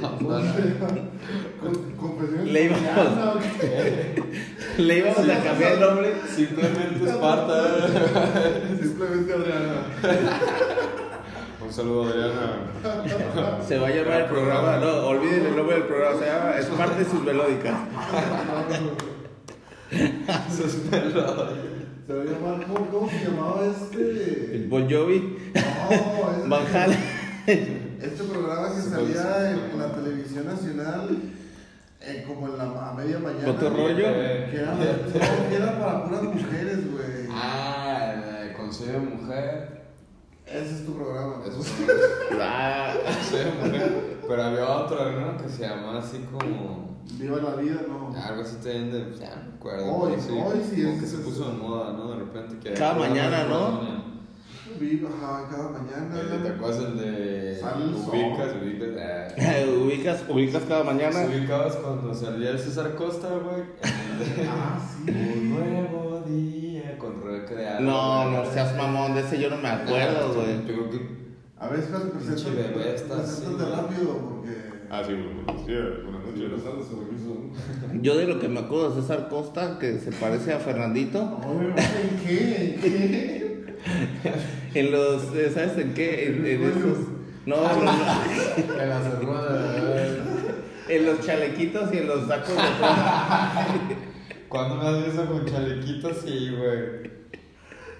No, 0.00 0.10
no, 0.20 0.38
no. 0.40 0.44
Le 2.44 2.64
íbamos, 2.64 2.82
le 4.78 4.98
íbamos 4.98 5.18
a 5.18 5.44
cambiar 5.44 5.72
el 5.72 5.80
nombre. 5.80 6.14
Simplemente 6.34 7.04
Esparta. 7.08 7.88
Simplemente 8.80 9.32
Adriana. 9.32 9.86
Un 11.64 11.72
saludo, 11.72 12.04
Adriana. 12.08 13.62
Se 13.66 13.78
va 13.78 13.88
a 13.88 13.90
llamar 13.90 14.20
el 14.22 14.26
programa, 14.26 14.76
no, 14.78 15.06
olviden 15.06 15.46
el 15.46 15.56
nombre 15.56 15.76
del 15.76 15.86
programa, 15.86 16.18
se 16.18 16.26
llama 16.26 16.56
Es 16.58 16.66
parte 16.66 17.04
de 17.04 17.10
sus 17.10 17.22
melódicas. 17.22 17.74
sus 20.56 20.74
melódicas. 20.90 21.75
Se 22.06 22.14
va 22.14 22.22
a 22.22 22.24
llamar, 22.24 22.66
¿cómo, 22.68 22.86
cómo 22.88 23.10
se 23.10 23.24
llamaba 23.24 23.66
este? 23.66 24.54
El 24.54 24.68
Bon 24.68 24.88
Jovi. 24.88 25.38
No, 25.54 26.30
este. 26.30 26.48
Van 26.48 26.66
Halen. 26.68 27.96
Este 28.00 28.24
programa 28.24 28.74
que 28.76 28.80
salía 28.80 29.50
en, 29.50 29.76
la 29.76 29.92
televisión 29.92 30.46
nacional. 30.46 31.18
Eh, 32.00 32.24
como 32.24 32.46
en 32.46 32.58
la 32.58 32.90
a 32.90 32.94
media 32.94 33.18
mañana. 33.18 33.50
¿Otro 33.50 33.70
rollo? 33.70 33.96
Que 33.96 34.56
era, 34.56 34.76
que 35.48 35.56
era 35.56 35.78
para 35.80 36.04
puras 36.04 36.22
mujeres, 36.22 36.92
güey. 36.92 37.28
Ah, 37.32 38.44
el 38.44 38.52
Consejo 38.52 38.92
de 38.92 38.98
Mujer. 39.00 39.82
Ese 40.46 40.74
es 40.76 40.86
tu 40.86 40.94
programa. 40.94 41.42
Eso 41.44 41.58
es 41.58 41.72
Ah, 42.40 42.94
sí, 43.28 43.36
mujer. 43.64 44.18
Pero 44.28 44.42
había 44.44 44.68
otro, 44.68 45.10
¿no? 45.10 45.36
Que 45.38 45.48
se 45.48 45.66
llamaba 45.66 45.98
así 45.98 46.24
como. 46.30 46.95
Viva 47.12 47.36
la 47.38 47.54
vida, 47.56 47.82
¿no? 47.88 48.14
Algo 48.14 48.42
así 48.42 48.56
también 48.56 48.90
de. 48.92 49.16
Ya 49.18 49.36
no 49.36 49.50
me 49.50 49.56
acuerdo. 49.56 49.86
Hoy, 49.94 50.12
sí, 50.20 50.30
hoy 50.32 50.60
sí 50.68 50.82
como 50.82 50.94
es- 50.94 51.00
que 51.00 51.06
se 51.06 51.16
puso 51.18 51.50
de 51.50 51.56
moda, 51.56 51.92
¿no? 51.92 52.10
De 52.10 52.16
repente 52.16 52.56
que. 52.58 52.74
Cada 52.74 52.94
mañana, 52.94 53.44
¿no? 53.44 54.06
Viva 54.78 55.08
ajá, 55.08 55.48
cada 55.50 55.70
mañana. 55.70 56.42
¿Te 56.42 56.48
acuerdas 56.50 56.80
el 56.84 56.98
de. 56.98 57.60
Ubicas, 57.62 58.54
ubicas. 58.60 58.88
ah. 58.98 59.28
ubicas, 59.84 60.24
ubicas 60.28 60.62
cada 60.68 60.84
mañana. 60.84 61.12
¿Se 61.26 61.38
ubicabas 61.38 61.76
cuando 61.76 62.14
salía 62.14 62.50
el 62.50 62.58
César 62.58 62.94
Costa, 62.94 63.28
güey? 63.28 63.62
Ah, 64.48 64.78
sí. 65.04 65.10
Un 65.10 65.50
nuevo 65.50 66.22
día 66.26 66.98
con 66.98 67.22
Rebeca 67.22 67.54
de 67.54 67.68
Alba. 67.68 67.80
No, 67.80 68.30
no 68.30 68.50
seas 68.50 68.76
mamón, 68.76 69.14
de 69.14 69.20
ese 69.20 69.40
yo 69.40 69.48
no 69.50 69.56
me 69.58 69.68
acuerdo, 69.68 70.34
güey. 70.34 70.56
Yo 70.58 70.64
creo 70.64 70.90
que. 70.90 71.16
A 71.58 71.68
ver, 71.68 71.80
espérate, 71.80 72.06
preséntate. 72.08 72.62
Preséntate 72.62 73.70
rápido, 73.76 74.18
porque. 74.18 74.65
Ah, 74.88 75.02
sí, 75.04 75.12
buenos 75.14 75.66
días, 75.66 75.84
buenas 76.04 76.86
supervisor. 76.86 77.36
Yo 78.02 78.16
de 78.16 78.26
lo 78.26 78.38
que 78.38 78.48
me 78.48 78.60
acuerdo 78.60 78.90
de 78.90 79.02
César 79.02 79.28
Costa, 79.28 79.78
que 79.80 79.98
se 79.98 80.12
parece 80.12 80.52
a 80.52 80.58
Fernandito, 80.58 81.40
¿En 81.42 82.18
qué? 82.24 82.74
¿En 82.74 82.80
qué? 82.80 83.76
en 84.74 84.92
los, 84.92 85.34
eh, 85.34 85.50
¿sabes 85.52 85.76
en 85.78 85.94
qué? 85.94 86.28
En, 86.28 86.46
en 86.46 86.62
esos, 86.62 86.98
no, 87.46 87.56
no, 87.56 87.82
no, 87.82 88.82
En 88.82 88.88
la 88.88 89.00
cerruda. 89.00 90.24
en 90.88 91.06
los 91.06 91.26
chalequitos 91.26 91.92
y 91.92 91.98
en 91.98 92.06
los 92.06 92.28
sacos 92.28 92.54
de. 92.54 92.62
¿Cuándo 94.48 94.76
me 94.76 94.86
has 94.86 95.04
visto 95.06 95.26
con 95.26 95.44
chalequitos? 95.46 96.18
Sí, 96.24 96.50
güey. 96.56 97.10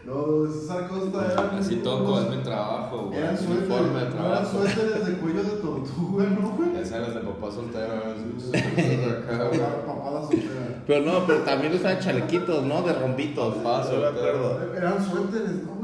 No, 0.07 0.47
César 0.47 0.87
Costa 0.87 1.33
era. 1.33 1.59
Así 1.59 1.77
todo 1.77 2.23
es 2.23 2.31
mi 2.37 2.43
trabajo, 2.45 3.07
güey. 3.07 3.19
Eran 3.19 3.37
Uniforme 3.37 4.05
de 4.05 4.11
suéteres, 4.11 4.15
no 4.15 4.27
eran 4.27 4.47
suéteres 4.47 5.07
de 5.07 5.13
cuello 5.15 5.43
de 5.43 5.51
tortuga, 5.51 6.25
¿no, 6.27 6.51
güey? 6.51 6.77
Esas 6.77 6.93
eran 6.93 7.15
de 7.15 7.21
papá 7.21 7.51
soltero. 7.51 7.93
acá. 7.93 9.85
Papada 9.85 10.21
soltera. 10.23 10.83
Pero 10.87 11.05
no, 11.05 11.27
pero 11.27 11.41
también 11.41 11.75
usaban 11.75 11.99
chalequitos, 11.99 12.63
¿no? 12.63 12.83
De 12.83 12.93
rompitos. 12.93 13.55
Papá 13.57 13.83
soltero. 13.83 14.09
acuerdo. 14.11 14.75
Eran 14.77 15.05
suéteres, 15.05 15.65
¿no, 15.65 15.76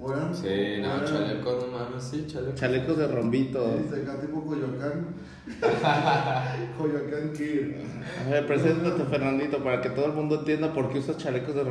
güey? 0.00 0.12
O 0.12 0.16
eran. 0.16 0.34
Sí, 0.34 0.48
no, 0.80 0.94
eran- 0.96 1.04
chalecos, 1.06 1.66
no 1.66 1.78
mames, 1.78 2.02
sí, 2.04 2.26
chalecos. 2.26 2.54
Chalecos 2.60 2.96
de 2.98 3.06
rombitos. 3.08 3.70
Sí, 3.76 3.94
de 3.96 4.02
acá 4.02 4.20
tipo 4.20 4.44
Coyoacán. 4.44 5.06
Coyoacán 6.78 7.32
Kid. 7.32 7.74
A 8.26 8.30
ver, 8.30 8.46
preséntate, 8.46 9.04
Fernandito, 9.04 9.62
para 9.62 9.80
que 9.80 9.90
todo 9.90 10.06
el 10.06 10.12
mundo 10.12 10.36
entienda 10.40 10.72
por 10.72 10.90
qué 10.92 10.98
usas 11.00 11.16
chalecos 11.18 11.54
de 11.54 11.64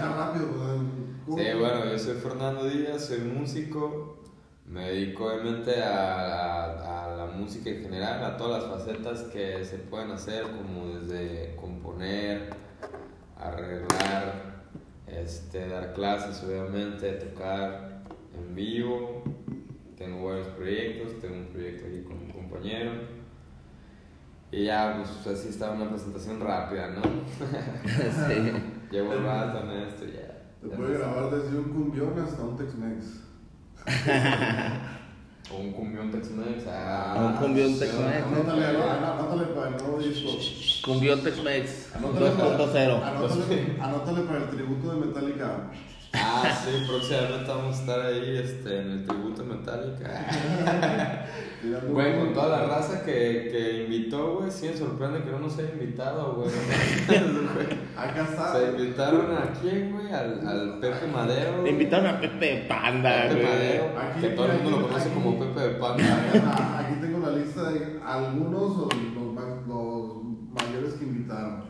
ya 0.00 0.14
rápido, 0.16 0.46
pues. 0.48 1.38
Sí, 1.38 1.44
bueno, 1.58 1.84
yo 1.90 1.98
soy 1.98 2.14
Fernando 2.16 2.64
Díaz, 2.68 3.04
soy 3.06 3.20
músico. 3.20 4.18
Me 4.66 4.88
dedico 4.90 5.26
obviamente 5.26 5.82
a, 5.82 6.64
a- 6.64 7.12
a 7.12 7.16
la 7.16 7.26
música 7.26 7.68
en 7.70 7.82
general, 7.82 8.24
a 8.24 8.36
todas 8.36 8.62
las 8.62 8.72
facetas 8.72 9.22
que 9.24 9.64
se 9.64 9.76
pueden 9.78 10.10
hacer, 10.12 10.44
como 10.44 10.88
desde 10.98 11.54
componer, 11.56 12.50
arreglar, 13.38 14.51
este, 15.12 15.68
dar 15.68 15.92
clases, 15.92 16.42
obviamente, 16.44 17.12
tocar 17.12 18.02
en 18.34 18.54
vivo. 18.54 19.22
Tengo 19.96 20.26
varios 20.26 20.48
proyectos, 20.48 21.20
tengo 21.20 21.36
un 21.36 21.46
proyecto 21.46 21.86
aquí 21.86 22.02
con 22.02 22.16
un 22.18 22.30
compañero. 22.30 22.92
Y 24.50 24.64
ya, 24.64 24.96
pues 24.96 25.38
así 25.38 25.48
está 25.48 25.70
una 25.70 25.88
presentación 25.88 26.40
rápida, 26.40 26.88
¿no? 26.90 27.02
Sí. 28.28 28.52
Llevo 28.90 29.12
un 29.12 29.24
rato 29.24 29.60
en 29.64 29.70
esto 29.82 30.04
y 30.04 30.12
ya. 30.12 30.42
Te 30.60 30.68
puede 30.76 30.98
grabar 30.98 31.30
desde 31.30 31.56
un 31.56 31.64
cumbión 31.64 32.18
hasta 32.18 32.42
un 32.42 32.56
Tex-Mex. 32.56 33.22
O 35.54 35.58
un 35.60 35.72
cumbión 35.72 36.10
Tex-Mex. 36.10 36.64
Ah, 36.68 37.14
Un 37.18 37.32
cumbión 37.36 37.78
Tex-Mex. 37.78 38.24
Anótale, 38.26 38.66
anótale 38.66 39.44
para 39.54 39.68
el 39.68 39.76
nuevo 39.76 39.98
disco. 39.98 40.30
Cumbión 40.84 41.20
Tex-Mex 41.22 41.94
Anótale 41.96 42.30
para- 42.30 42.58
2.0. 42.58 43.02
Anótale, 43.04 43.76
anótale 43.80 44.20
para 44.22 44.38
el 44.38 44.48
tributo 44.50 44.94
de 44.94 45.06
Metallica. 45.06 45.70
Ah, 46.14 46.44
sí, 46.64 46.70
próximamente 46.86 47.48
vamos 47.48 47.76
a 47.76 47.80
estar 47.80 48.00
ahí 48.00 48.36
este, 48.36 48.80
en 48.80 48.90
el 48.90 49.06
tributo 49.06 49.44
Metallica. 49.44 51.26
Güey, 51.88 52.18
con 52.18 52.32
toda 52.34 52.58
la 52.60 52.66
raza 52.66 53.04
que, 53.04 53.48
que 53.52 53.84
invitó, 53.84 54.38
güey, 54.38 54.50
sí 54.50 54.66
me 54.68 54.76
sorprende 54.76 55.22
que 55.22 55.30
no 55.30 55.38
nos 55.38 55.56
haya 55.58 55.70
invitado, 55.72 56.34
güey. 56.34 56.50
Acá 57.96 58.26
está. 58.28 58.52
Se 58.58 58.70
invitaron 58.70 59.26
a 59.36 59.52
quién, 59.60 59.92
güey, 59.92 60.12
al, 60.12 60.46
al 60.46 60.78
Pepe 60.80 61.06
Madero. 61.06 61.62
Le 61.62 61.70
invitaron 61.70 62.06
a 62.06 62.20
Pepe 62.20 62.66
Panda, 62.68 63.28
Pepe 63.28 63.34
güey. 63.34 63.46
Madero, 63.46 63.84
Aquí- 63.98 64.20
que 64.22 64.28
todo 64.30 64.46
el 64.46 64.52
mundo 64.62 64.70
lo 64.80 64.88
conoce 64.88 65.08
aquí- 65.08 65.14
como 65.14 65.38
Pepe 65.38 65.60
de 65.60 65.68
Panda. 65.76 66.78
Aquí 66.80 66.94
tengo 67.00 67.18
la 67.20 67.36
lista 67.36 67.70
de 67.70 68.00
algunos 68.04 68.62
o 68.78 68.88
los, 69.14 69.32
ma- 69.32 69.62
los 69.68 70.22
mayores 70.52 70.94
que 70.94 71.04
invitaron. 71.04 71.62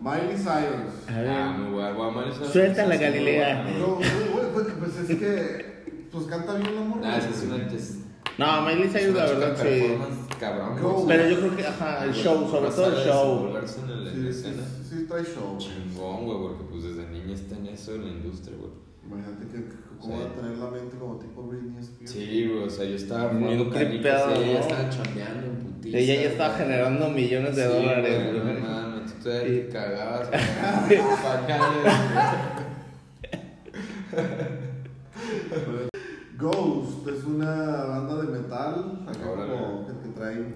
Miley 0.00 0.36
Cyrus. 0.36 1.08
Ah, 1.08 1.56
muy 1.58 1.72
guay, 1.72 2.32
Suelta 2.50 2.86
la 2.86 2.96
Galilea. 2.96 3.64
No, 3.78 3.94
güey, 3.96 4.52
pues, 4.52 4.66
pues 4.78 5.10
es 5.10 5.18
que. 5.18 5.70
Pues 6.10 6.24
canta 6.26 6.54
bien 6.54 6.74
la 6.74 6.80
morra. 6.82 7.02
Ah, 7.04 7.18
esa 7.18 7.30
es 7.30 7.42
una. 7.44 7.56
es- 7.66 7.99
No, 8.38 8.62
Miley 8.62 8.88
Cyrus, 8.88 9.14
la 9.14 9.24
verdad, 9.26 9.56
sí. 9.60 9.94
Cabrón, 10.38 10.80
Go. 10.80 10.92
güey. 10.92 11.06
Pero 11.08 11.28
yo 11.28 11.36
creo 11.40 11.56
que, 11.56 11.66
ajá, 11.66 12.04
el 12.04 12.14
show, 12.14 12.48
sobre 12.50 12.70
todo 12.70 12.86
el 12.86 13.04
show. 13.06 13.52
Sí, 13.66 14.32
sí, 14.32 14.48
sí, 14.88 15.06
trae 15.08 15.24
show. 15.24 15.58
Chingón, 15.58 16.24
güey, 16.24 16.38
porque 16.38 16.64
pues 16.70 16.84
desde 16.84 17.06
niña 17.10 17.34
está 17.34 17.56
en 17.56 17.66
eso, 17.66 17.94
en 17.94 18.02
la 18.04 18.08
industria, 18.10 18.56
güey. 18.58 18.70
Imagínate 19.06 19.46
que, 19.48 19.64
que- 19.64 19.76
cómo 20.00 20.14
Sí. 20.16 20.20
va 20.22 20.26
a 20.30 20.34
tener 20.34 20.56
la 20.58 20.70
mente 20.70 20.96
como 20.96 21.18
tipo 21.18 21.42
Britney 21.42 21.80
Spears. 21.80 22.10
Sí, 22.10 22.46
güey, 22.48 22.62
o 22.64 22.70
sea, 22.70 22.84
yo 22.86 22.96
estaba 22.96 23.32
Muy 23.32 23.42
jugando 23.56 23.70
canicas 23.70 24.22
ella 24.38 24.60
estaba 24.60 24.88
chambeando 24.90 25.46
en 25.46 25.56
putiza. 25.56 25.98
Ella 25.98 26.14
ya 26.14 26.28
estaba 26.30 26.54
güey. 26.54 26.62
generando 26.66 27.08
millones 27.10 27.56
de 27.56 27.62
Sí, 27.66 27.68
dólares, 27.68 28.24
güey, 28.32 28.40
güey. 28.40 28.54
No 28.62 28.68
mames, 28.68 29.12
tú 29.14 29.28
te 29.28 29.68
cagabas 29.68 30.28
pañales, 31.22 31.94
Ghost 36.40 37.06
es 37.08 37.24
una 37.24 37.84
banda 37.84 38.22
de 38.22 38.38
metal. 38.40 39.02
Acá 39.08 39.30
Órale. 39.30 39.52
como 39.52 39.86
que, 39.86 39.92
que 40.08 40.14
traen. 40.14 40.54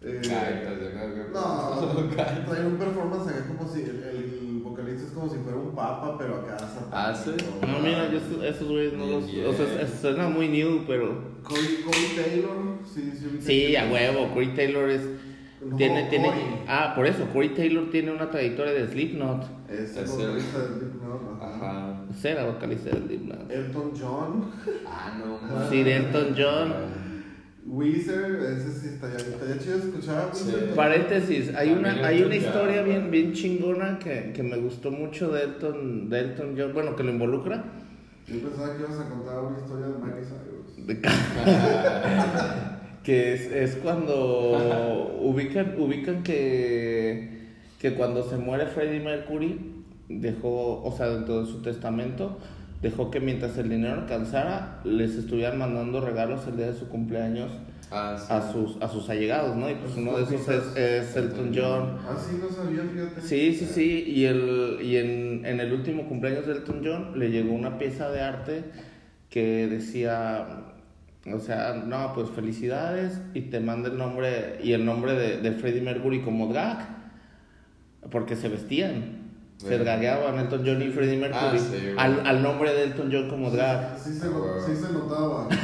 eh, 0.00 0.20
güey. 0.22 1.32
No, 1.32 2.08
traen 2.48 2.66
un 2.66 2.76
performance 2.78 3.28
acá 3.28 3.46
como 3.56 3.68
si 3.68 3.82
el, 3.82 4.02
el 4.04 4.60
vocalista 4.62 5.04
es 5.06 5.10
como 5.12 5.28
si 5.28 5.38
fuera 5.38 5.56
un 5.58 5.74
papa, 5.74 6.16
pero 6.18 6.36
acá 6.36 6.58
satánico. 6.58 6.88
Ah, 6.92 7.14
¿sí? 7.14 7.30
No, 7.62 7.78
mira, 7.80 8.10
yo 8.10 8.18
esos- 8.18 8.44
esos 8.44 8.68
güeyes 8.68 8.92
no 8.92 9.06
los. 9.06 9.24
O 9.24 9.52
sea, 9.52 9.82
es- 9.82 10.00
suena 10.00 10.28
muy 10.28 10.48
new, 10.48 10.84
pero. 10.86 11.38
Corey, 11.42 11.82
Corey 11.84 12.12
Taylor, 12.16 12.56
sí, 12.84 13.12
sí. 13.16 13.38
Sí, 13.40 13.76
a 13.76 13.90
huevo. 13.90 14.32
Corey 14.34 14.54
Taylor 14.54 14.88
es. 14.90 15.02
No, 15.60 15.76
Tiene, 15.76 16.04
tiene. 16.04 16.30
Ah, 16.68 16.92
por 16.94 17.04
eso, 17.06 17.24
Corey 17.32 17.48
Taylor 17.48 17.90
tiene 17.90 18.12
una 18.12 18.30
trayectoria 18.30 18.72
de 18.74 18.86
Slipknot. 18.86 19.42
Es 19.68 19.96
el 19.96 20.04
Es 20.04 20.10
el- 20.12 20.16
vocalista 20.26 20.58
de 20.60 20.66
Slipknot, 20.78 21.42
ajá. 21.42 21.87
Será 22.20 22.44
vocalista 22.44 22.90
de 22.90 22.96
Slipknot. 22.96 23.50
Elton 23.50 23.92
John. 23.98 24.50
Ah, 24.90 25.18
no 25.18 25.38
de 25.70 25.96
Elton 25.96 26.34
John. 26.36 26.72
Weezer, 27.66 28.40
ese 28.56 28.72
sí 28.72 28.88
estaría, 28.94 29.18
estaría 29.18 29.58
chido 29.58 29.76
escuchar. 29.76 30.30
Sí. 30.32 30.52
Paréntesis, 30.74 31.54
hay 31.54 31.70
una, 31.70 31.92
hay 32.06 32.22
una 32.22 32.34
historia 32.34 32.82
bien, 32.82 33.10
bien 33.10 33.34
chingona 33.34 33.98
que, 33.98 34.32
que 34.34 34.42
me 34.42 34.56
gustó 34.56 34.90
mucho 34.90 35.30
de 35.30 35.42
Elton, 35.44 36.08
de 36.08 36.20
Elton 36.20 36.54
John, 36.58 36.72
bueno, 36.72 36.96
que 36.96 37.02
lo 37.02 37.10
involucra. 37.12 37.62
Yo 38.26 38.40
pensaba 38.40 38.74
que 38.74 38.82
ibas 38.82 38.98
a 38.98 39.08
contar 39.08 39.38
una 39.40 39.58
historia 39.58 39.86
de 39.86 39.98
Miley 39.98 40.24
Cyrus. 40.24 40.86
de 40.86 41.00
que 43.02 43.34
es, 43.34 43.52
es 43.52 43.76
cuando 43.76 45.18
ubican, 45.20 45.74
ubican 45.78 46.22
que, 46.22 47.48
que 47.78 47.92
cuando 47.94 48.22
se 48.28 48.36
muere 48.38 48.66
Freddie 48.66 49.00
Mercury, 49.00 49.77
dejó, 50.08 50.82
o 50.82 50.94
sea, 50.96 51.08
dentro 51.08 51.40
de 51.44 51.46
su 51.46 51.62
testamento, 51.62 52.38
dejó 52.82 53.10
que 53.10 53.20
mientras 53.20 53.56
el 53.58 53.68
dinero 53.68 53.94
alcanzara, 54.00 54.80
les 54.84 55.14
estuvieran 55.16 55.58
mandando 55.58 56.00
regalos 56.00 56.46
el 56.46 56.56
día 56.56 56.66
de 56.66 56.74
su 56.74 56.88
cumpleaños 56.88 57.50
Ah, 57.90 58.16
sí. 58.18 58.26
a 58.28 58.52
sus, 58.52 58.82
a 58.82 58.88
sus 58.88 59.08
allegados, 59.08 59.56
¿no? 59.56 59.70
Y 59.70 59.74
pues 59.76 59.96
uno 59.96 60.18
de 60.18 60.24
esos 60.24 60.46
es, 60.46 60.76
es 60.76 61.16
Elton 61.16 61.52
John. 61.54 61.96
Ah, 62.06 62.14
sí, 62.18 62.36
no 62.38 62.50
sabía, 62.54 62.82
fíjate. 62.82 63.20
Sí, 63.22 63.54
sí, 63.54 63.64
sí, 63.64 64.04
y, 64.06 64.26
el, 64.26 64.76
y 64.82 64.98
en, 64.98 65.46
en 65.46 65.58
el 65.58 65.72
último 65.72 66.06
cumpleaños 66.06 66.46
de 66.46 66.52
Elton 66.52 66.82
John 66.84 67.18
le 67.18 67.30
llegó 67.30 67.54
una 67.54 67.78
pieza 67.78 68.10
de 68.10 68.20
arte 68.20 68.64
que 69.30 69.66
decía, 69.68 70.46
o 71.32 71.38
sea, 71.40 71.82
no, 71.86 72.12
pues 72.14 72.28
felicidades 72.28 73.22
y 73.32 73.40
te 73.42 73.58
manda 73.58 73.88
el 73.88 73.96
nombre 73.96 74.58
y 74.62 74.72
el 74.74 74.84
nombre 74.84 75.14
de, 75.14 75.38
de 75.38 75.52
Freddie 75.52 75.80
Mercury 75.80 76.20
como 76.20 76.48
drag, 76.48 76.86
porque 78.10 78.36
se 78.36 78.50
vestían, 78.50 79.27
se 79.58 79.68
Bien. 79.68 79.82
dragueaban 79.84 80.38
Elton 80.38 80.62
John 80.64 80.80
y 80.82 80.88
Freddie 80.90 81.18
Mercury 81.18 81.40
Ah, 81.42 81.58
sí, 81.58 81.76
güey. 81.82 81.94
al, 81.98 82.26
al 82.26 82.42
nombre 82.42 82.72
de 82.72 82.84
Elton 82.84 83.10
John 83.12 83.28
como 83.28 83.50
drag. 83.50 83.98
Sí, 83.98 84.14
se, 84.14 84.26
no- 84.26 84.60
sí 84.64 84.74
se 84.74 84.92
notaba. 84.92 85.48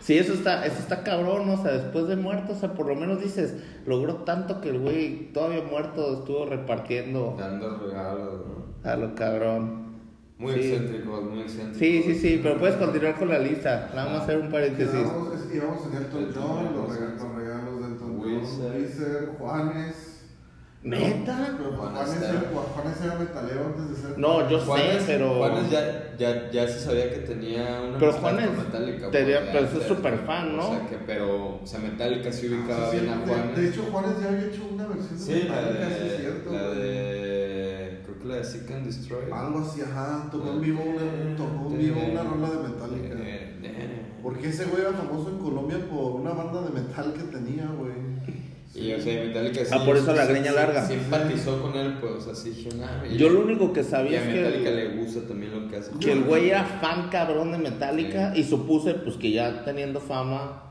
Sí, 0.00 0.16
eso 0.16 0.32
está, 0.32 0.64
eso 0.64 0.78
está 0.78 1.02
cabrón, 1.02 1.46
o 1.50 1.62
sea, 1.62 1.72
después 1.72 2.08
de 2.08 2.16
muerto, 2.16 2.54
o 2.54 2.56
sea, 2.56 2.72
por 2.72 2.86
lo 2.86 2.94
menos 2.96 3.20
dices, 3.20 3.54
logró 3.84 4.14
tanto 4.24 4.62
que 4.62 4.70
el 4.70 4.78
güey 4.78 5.30
todavía 5.34 5.62
muerto 5.62 6.20
estuvo 6.20 6.46
repartiendo 6.46 7.36
Dando 7.38 7.76
regalos, 7.86 8.40
¿no? 8.46 8.90
a 8.90 8.96
lo 8.96 9.14
cabrón. 9.14 9.90
Muy 10.38 10.54
Sí. 10.54 10.72
excéntricos, 10.72 11.22
muy 11.24 11.40
excéntricos. 11.40 11.76
Sí, 11.78 12.02
sí, 12.02 12.14
sí, 12.14 12.40
pero 12.42 12.56
puedes 12.58 12.76
continuar 12.76 13.16
con 13.18 13.28
la 13.28 13.38
lista. 13.38 13.90
Nada 13.94 14.10
más 14.10 14.22
hacer 14.22 14.38
un 14.38 14.48
paréntesis. 14.50 14.94
Íbamos, 14.98 15.34
es- 15.34 15.54
íbamos 15.54 15.86
en 15.86 15.96
Elton 15.98 16.28
John, 16.34 16.64
los 16.74 16.88
regalos, 16.98 17.22
los 17.22 17.34
regalos 17.36 17.80
de 17.80 17.86
Elton 17.88 18.18
John, 18.22 19.36
Juanes. 19.38 20.09
¿Neta? 20.82 21.56
Pero 21.58 21.76
Juanes 21.76 21.98
Juanes, 22.08 22.22
era- 22.22 22.30
era, 22.30 22.50
Juanes 22.74 23.00
era 23.02 23.14
metalero 23.16 23.66
antes 23.66 23.90
de 23.90 23.96
ser. 24.08 24.18
No, 24.18 24.48
yo 24.48 24.58
sé, 24.60 24.98
pero. 25.06 25.34
Juanes 25.34 25.70
ya, 25.70 26.16
ya, 26.18 26.50
ya 26.50 26.66
se 26.66 26.80
sabía 26.80 27.10
que 27.10 27.18
tenía 27.18 27.82
una 27.86 27.98
Pero 27.98 28.12
Juanes 28.14 28.48
Metallica. 28.56 29.10
tenía- 29.10 29.52
pero 29.52 29.66
es 29.66 29.86
súper 29.86 30.18
fan, 30.20 30.56
¿no? 30.56 30.70
O 30.70 30.74
sea, 30.74 30.86
que, 30.88 30.96
pero, 31.06 31.60
o 31.62 31.66
sea, 31.66 31.80
Metallica 31.80 32.32
sí 32.32 32.48
Ah, 32.50 32.54
ubicaba 32.56 32.90
sí, 32.90 32.96
bien 32.98 33.12
a 33.12 33.16
de- 33.18 33.26
Juanes. 33.26 33.56
De, 33.56 33.68
hecho, 33.68 33.82
Juanes 33.92 34.10
ya 34.22 34.28
había 34.28 34.46
hecho 34.46 34.62
una 34.72 34.86
versión 34.86 35.18
de 35.18 35.24
sí, 35.24 35.32
Metallica, 35.32 35.86
sí, 35.86 35.92
es 35.92 36.00
de, 36.12 36.16
cierto. 36.18 36.52
la 36.52 36.68
de, 36.70 38.00
creo 38.04 38.18
que 38.18 38.24
la 38.28 38.34
de 38.36 38.44
Seek 38.44 38.70
and 38.70 38.86
Destroy. 38.86 39.24
Algo 39.32 39.58
así, 39.58 39.80
ajá. 39.82 40.28
Tocó 40.32 40.50
en 40.50 40.60
vivo 40.62 40.82
una, 40.82 41.36
tocó 41.36 41.66
en 41.72 41.78
vivo 41.78 42.00
una 42.10 42.22
rola 42.22 42.48
de 42.50 42.68
Metallica. 42.68 43.14
Eh, 43.20 43.58
eh. 43.64 44.02
Porque 44.22 44.48
ese 44.48 44.64
güey 44.64 44.80
era 44.80 44.92
famoso 44.92 45.28
en 45.28 45.38
Colombia 45.38 45.76
por 45.90 46.12
una 46.22 46.30
banda 46.32 46.62
de 46.62 46.70
metal 46.70 47.12
que 47.12 47.22
tenía, 47.24 47.66
güey. 47.66 48.08
Metallica 49.04 49.64
sí. 49.64 49.70
Ah, 49.72 49.84
por 49.84 49.96
eso 49.96 50.12
la 50.14 50.26
sí- 50.26 50.32
greña 50.32 50.50
sí- 50.50 50.56
larga. 50.56 50.86
Simpatizó 50.86 51.62
con 51.62 51.74
él, 51.76 51.98
pues, 52.00 52.12
o 52.12 52.20
sea, 52.20 52.34
sí 52.34 52.50
dije, 52.50 52.70
nah, 52.76 53.04
Yo 53.06 53.28
lo 53.30 53.40
único 53.40 53.72
que 53.72 53.80
Y 53.80 53.84
sabía 53.84 54.20
a 54.20 54.22
es 54.22 54.34
Metallica 54.34 54.70
que, 54.70 54.76
le 54.76 54.96
gusta 55.02 55.20
también 55.28 55.52
lo 55.62 55.68
que 55.68 55.76
hace. 55.76 55.90
que 55.98 56.12
el 56.12 56.24
güey 56.24 56.50
era 56.50 56.64
fan 56.64 57.08
cabrón 57.10 57.52
de 57.52 57.58
Metallica 57.58 58.32
y 58.36 58.44
supuse 58.44 58.94
pues 58.94 59.16
que 59.16 59.30
ya 59.32 59.64
teniendo 59.64 60.00
fama 60.00 60.62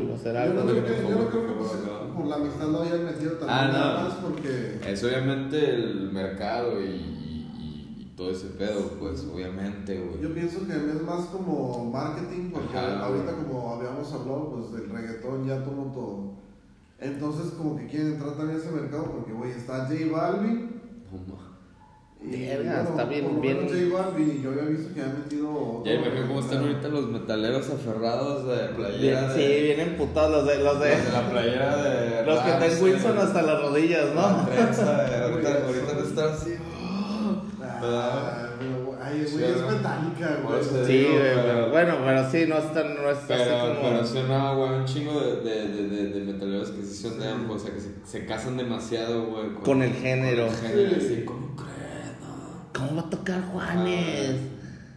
iba 0.00 0.14
a 0.14 0.18
ser 0.18 0.34
Yo 0.34 0.40
algo. 0.40 0.54
no 0.54 0.70
creo 0.70 0.74
de- 0.74 0.82
que, 0.94 1.02
yo 1.02 1.08
no 1.18 1.28
creo 1.28 1.46
que 1.46 1.52
por 1.52 1.66
pues, 2.14 2.28
la 2.28 2.36
amistad 2.36 2.68
lo 2.68 2.82
hayan 2.82 3.04
metido 3.04 3.32
también 3.32 3.58
Ah, 3.58 3.68
nada 3.72 4.02
no. 4.02 4.08
más 4.08 4.18
porque. 4.18 4.78
Es 4.88 5.04
obviamente 5.04 5.70
el 5.74 6.10
mercado 6.12 6.80
y, 6.82 6.86
y- 6.86 7.96
y 7.98 8.12
todo 8.16 8.30
ese 8.30 8.46
pedo, 8.50 8.80
pues, 8.98 9.26
obviamente, 9.32 9.98
güey. 10.00 10.22
Yo 10.22 10.32
pienso 10.32 10.66
que 10.66 10.72
es 10.72 11.02
más 11.02 11.26
como 11.26 11.84
marketing, 11.90 12.50
porque 12.52 12.76
Ajá. 12.78 13.04
ahorita 13.04 13.32
como 13.32 13.74
habíamos 13.74 14.10
hablado, 14.12 14.50
pues 14.54 14.82
el 14.82 14.88
reggaetón 14.90 15.46
ya 15.46 15.62
tomó 15.62 15.92
todo. 15.92 16.45
Entonces 16.98 17.52
como 17.52 17.76
que 17.76 17.86
quieren 17.86 18.14
entrar 18.14 18.32
también 18.36 18.58
a 18.58 18.62
ese 18.62 18.70
mercado 18.70 19.04
porque, 19.12 19.32
güey, 19.32 19.50
está 19.52 19.86
J 19.86 19.94
Balvin. 20.10 20.76
Y, 22.28 22.46
Verga, 22.46 22.82
está 22.82 23.04
bien- 23.04 23.24
por 23.26 23.34
lo 23.34 23.40
bien- 23.40 23.56
menos 23.58 23.72
J 23.72 24.02
Balvin 24.02 24.36
y 24.38 24.42
yo 24.42 24.50
había 24.50 24.62
visto 24.64 24.94
que 24.94 25.00
había 25.02 25.14
metido... 25.14 25.82
Ya 25.84 25.92
imagino 25.92 26.26
cómo 26.26 26.40
están 26.40 26.58
ahorita 26.62 26.88
los 26.88 27.06
metaleros 27.08 27.70
aferrados 27.70 28.46
de 28.48 28.56
Bien- 28.62 28.74
playera. 28.76 29.34
sí, 29.34 29.40
de, 29.42 29.62
vienen 29.62 29.96
putados 29.96 30.32
los 30.32 30.46
de 30.46 30.64
los 30.64 30.80
de 30.80 30.96
los 30.96 31.04
de 31.06 31.12
la 31.12 31.30
playera 31.30 31.76
de. 31.76 32.26
los 32.26 32.38
que 32.40 32.50
ten 32.52 32.82
Wilson 32.82 33.18
hasta 33.18 33.42
las 33.42 33.62
rodillas, 33.62 34.14
la 34.14 34.32
¿no? 34.32 34.46
trenza, 34.46 35.02
de- 35.04 35.16
ahorita, 35.24 35.64
ahorita 35.66 35.92
no 35.92 36.00
está 36.00 36.32
así. 36.34 36.54
Ah, 37.60 38.45
güey, 39.16 39.26
Sí, 39.28 39.44
es 39.44 39.60
¿no? 39.60 39.68
metálica, 39.70 40.40
güey. 40.44 40.62
Sí, 40.62 40.92
digo, 40.92 41.10
güey, 41.10 41.20
pero- 41.22 41.42
pero 41.42 41.70
bueno, 41.70 41.94
pero 42.04 42.30
sí, 42.30 42.44
no 42.48 42.58
es 42.58 42.72
tan, 42.72 42.94
no 42.94 43.10
es 43.10 43.18
así 43.18 43.26
Pero, 43.28 43.58
como... 43.58 43.80
pero 44.12 44.28
no, 44.28 44.56
güey, 44.56 44.70
un 44.80 44.84
chingo 44.84 45.20
de, 45.20 45.36
de, 45.42 45.68
de, 45.68 45.88
de, 45.88 46.08
de 46.20 46.32
metaleros 46.32 46.70
que 46.70 46.82
sí 46.82 47.02
son 47.08 47.18
de 47.18 47.28
ambos, 47.28 47.62
o 47.62 47.64
sea, 47.66 47.74
que 47.74 47.80
se, 47.80 47.90
se 48.04 48.26
casan 48.26 48.56
demasiado, 48.56 49.26
güey. 49.26 49.54
Con 49.64 49.82
el 49.82 49.92
género. 49.92 50.46
Con 50.46 50.54
el 50.54 50.60
género, 50.60 50.90
Sí. 51.00 51.06
así, 51.06 51.24
¿cómo 51.24 51.56
crees? 51.56 52.12
No. 52.20 52.72
¿Cómo 52.72 53.02
va 53.02 53.06
a 53.06 53.10
tocar 53.10 53.42
Juanes? 53.52 54.36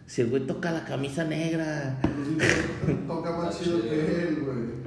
Si 0.06 0.22
el 0.22 0.30
güey 0.30 0.46
toca 0.46 0.72
la 0.72 0.84
camisa 0.84 1.22
negra. 1.24 1.96
Toca 3.06 3.30
más 3.36 3.60
chido 3.62 3.80
que 3.82 3.90
él, 4.22 4.42
güey. 4.44 4.80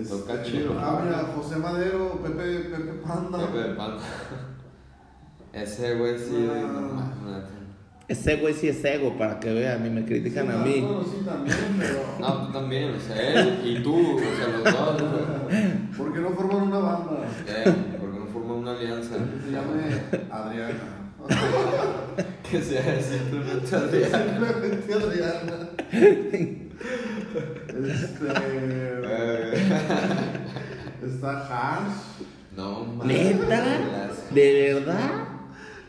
Este, 0.00 0.14
Toca 0.16 0.42
chido. 0.44 0.74
Ah, 0.78 1.02
mira, 1.04 1.18
José 1.34 1.56
Madero, 1.56 2.20
Pepe, 2.22 2.60
Pepe 2.70 2.92
Panda. 3.04 3.38
Pepe 3.48 3.74
Panda. 3.74 4.02
Ese 5.52 5.94
güey 5.96 6.18
sí, 6.18 6.48
No. 6.48 6.70
no 6.70 7.04
neta. 7.30 7.48
Ese 8.06 8.36
güey 8.36 8.52
sí 8.52 8.68
es 8.68 8.84
ego, 8.84 9.16
para 9.16 9.40
que 9.40 9.52
vean, 9.52 9.86
y 9.86 9.90
me 9.90 10.04
critican 10.04 10.46
Sí, 10.46 10.52
a 10.52 10.56
no, 10.56 10.64
mí. 10.64 10.80
Bueno, 10.80 11.04
sí, 11.04 11.24
también, 11.24 11.56
pero. 11.78 12.00
No, 12.20 12.46
tú 12.46 12.52
también, 12.52 12.90
o 12.94 13.00
sea, 13.00 13.40
él 13.40 13.60
y 13.64 13.82
tú, 13.82 14.16
o 14.16 14.20
sea, 14.20 14.48
los 14.48 14.64
dos, 15.00 15.42
güey. 15.44 15.62
¿Por 15.96 16.12
qué 16.12 16.20
no 16.20 16.30
forman 16.30 16.62
una 16.68 16.78
banda? 16.80 17.10
Eh, 17.48 17.74
porque 17.98 18.18
no 18.18 18.26
forman 18.26 18.56
una 18.58 18.72
alianza. 18.72 19.14
Que 19.16 19.40
se 19.46 19.50
llame 19.52 19.82
Adriana. 20.30 21.00
Que 22.50 22.60
sea 22.60 23.00
simplemente 23.00 23.74
Adrián. 23.74 24.10
Simplemente 24.20 24.92
Adriana. 24.92 25.70
Este. 25.90 26.68
Está 31.06 31.30
Hash. 31.48 32.20
No 32.56 32.84
mames. 32.84 33.36
¿Neta? 33.36 33.64
¿De 34.30 34.74
verdad? 34.74 35.23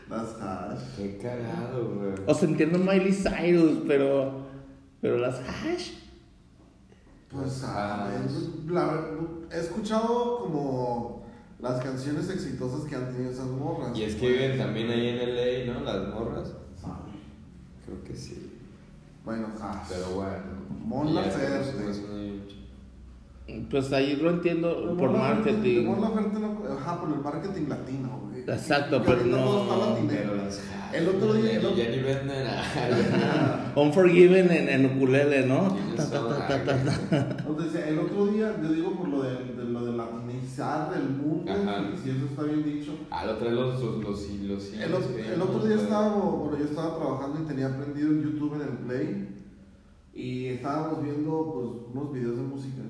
Las 0.08 0.40
Hash. 0.40 0.80
Qué 0.96 1.18
cagado, 1.18 1.94
güey. 1.96 2.12
O 2.26 2.34
sea, 2.34 2.48
entiendo 2.48 2.78
Miley 2.78 3.12
Cyrus, 3.12 3.78
pero. 3.86 4.46
Pero 5.00 5.18
las 5.18 5.40
hash. 5.40 5.90
Pues, 7.30 7.62
Ah, 7.64 8.08
ah, 8.08 8.26
la- 8.68 9.56
he 9.56 9.60
escuchado 9.60 10.38
como 10.40 11.26
las 11.60 11.82
canciones 11.82 12.30
exitosas 12.30 12.82
que 12.88 12.94
han 12.96 13.12
tenido 13.12 13.30
esas 13.30 13.46
morras. 13.48 13.96
Y 13.98 14.04
es 14.04 14.14
que 14.14 14.28
viven 14.28 14.58
también 14.58 14.90
ahí 14.90 15.08
en 15.08 15.18
LA, 15.18 15.72
¿no? 15.74 15.80
Las 15.84 16.08
morras. 16.14 16.54
Sabe. 16.80 17.10
Creo 17.84 18.02
que 18.04 18.14
sí. 18.14 18.52
Bueno, 19.24 19.48
Hash. 19.60 19.88
Pero 19.88 20.10
bueno. 20.14 20.66
Mon 20.84 21.14
Laferte. 21.14 21.72
Pues 23.70 23.92
ahí 23.92 24.16
lo 24.16 24.30
entiendo 24.30 24.96
por 24.96 25.10
marketing. 25.10 25.84
Mon 25.86 26.00
Laferte 26.00 26.38
no- 26.40 26.62
ajá, 26.78 27.00
por 27.00 27.12
el 27.12 27.20
marketing 27.20 27.68
latino, 27.68 28.20
güey. 28.22 28.25
Exacto, 28.46 29.02
pero 29.04 29.24
no. 29.24 29.96
El 30.92 31.08
otro 31.08 31.34
día- 31.34 31.56
el 31.56 31.62
Ya, 31.62 31.68
otro- 31.68 31.76
venden. 32.06 32.46
ah, 32.46 33.72
Unforgiven 33.76 34.50
en, 34.50 34.68
en 34.68 34.86
ukulele, 34.96 35.44
¿no? 35.46 35.76
Ta, 35.96 36.08
ta, 36.08 36.28
ta, 36.28 36.46
ta, 36.46 36.64
ta, 36.64 36.84
ta. 37.10 37.36
Entonces, 37.38 37.72
decía, 37.72 37.88
el 37.88 37.98
otro 37.98 38.26
día, 38.28 38.56
yo 38.62 38.68
digo 38.72 38.92
por 38.92 39.08
lo 39.08 39.22
de, 39.22 39.34
de 39.54 39.64
lo 39.64 39.84
de 39.84 39.96
latinizar 39.96 40.92
el 40.96 41.10
mundo, 41.10 41.52
Ajá. 41.52 41.84
si 42.02 42.10
eso 42.10 42.26
está 42.30 42.44
bien 42.44 42.64
dicho. 42.64 42.92
Ah, 43.10 43.26
lo 43.26 43.36
trae 43.36 43.50
los 43.52 43.82
los 43.82 43.96
los 44.02 44.30
los 44.30 44.72
El, 44.74 44.94
otro- 44.94 45.18
el 45.18 45.42
otro 45.42 45.66
día 45.66 45.76
estábamos, 45.76 46.38
bueno, 46.40 46.56
yo 46.58 46.64
estaba 46.64 46.96
trabajando 46.96 47.42
y 47.42 47.46
tenía 47.46 47.76
prendido 47.76 48.10
el 48.10 48.22
YouTube 48.22 48.54
en 48.54 48.62
el 48.62 48.68
Play 48.86 49.28
y 50.14 50.46
estábamos 50.46 51.02
viendo 51.02 51.52
pues 51.52 51.92
unos 51.92 52.12
videos 52.14 52.36
de 52.36 52.42
música 52.42 52.82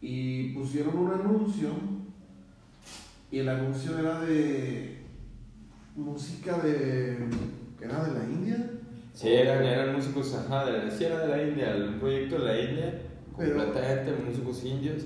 y 0.00 0.54
pusieron 0.54 0.96
un 0.96 1.10
anuncio 1.12 1.68
y 3.34 3.40
el 3.40 3.48
anuncio 3.48 3.98
era 3.98 4.20
de 4.20 4.98
música 5.96 6.56
de 6.58 7.16
era 7.82 8.04
de 8.04 8.12
la 8.18 8.24
India 8.24 8.70
Sí, 9.12 9.28
eran, 9.28 9.64
eran 9.64 9.94
músicos, 9.94 10.34
ajá, 10.34 10.64
de, 10.66 10.90
sí 10.90 11.04
era 11.04 11.18
de 11.20 11.28
la 11.28 11.42
India, 11.42 11.74
un 11.88 11.98
proyecto 12.00 12.36
de 12.38 12.44
la 12.44 12.60
India, 12.60 13.02
Pero- 13.36 13.56
completamente 13.56 14.12
músicos 14.24 14.64
indios, 14.64 15.02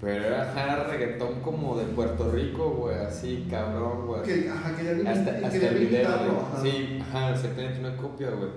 pero 0.00 0.24
era 0.24 0.50
ajá, 0.50 0.84
reggaetón 0.84 1.40
como 1.40 1.76
de 1.78 1.84
Puerto 1.86 2.30
Rico, 2.32 2.70
güey, 2.70 2.96
así, 2.96 3.46
cabrón, 3.50 4.06
güey. 4.06 4.22
que 4.22 4.48
ajá, 4.50 4.74
querían, 4.76 5.06
Hasta, 5.06 5.40
y 5.40 5.44
hasta 5.44 5.68
el 5.68 5.78
video, 5.86 6.08
ajá. 6.08 6.62
Sí, 6.62 6.98
ajá, 7.00 7.30
exactamente 7.34 7.80
una 7.80 7.96
copia, 7.96 8.30
güey. 8.30 8.50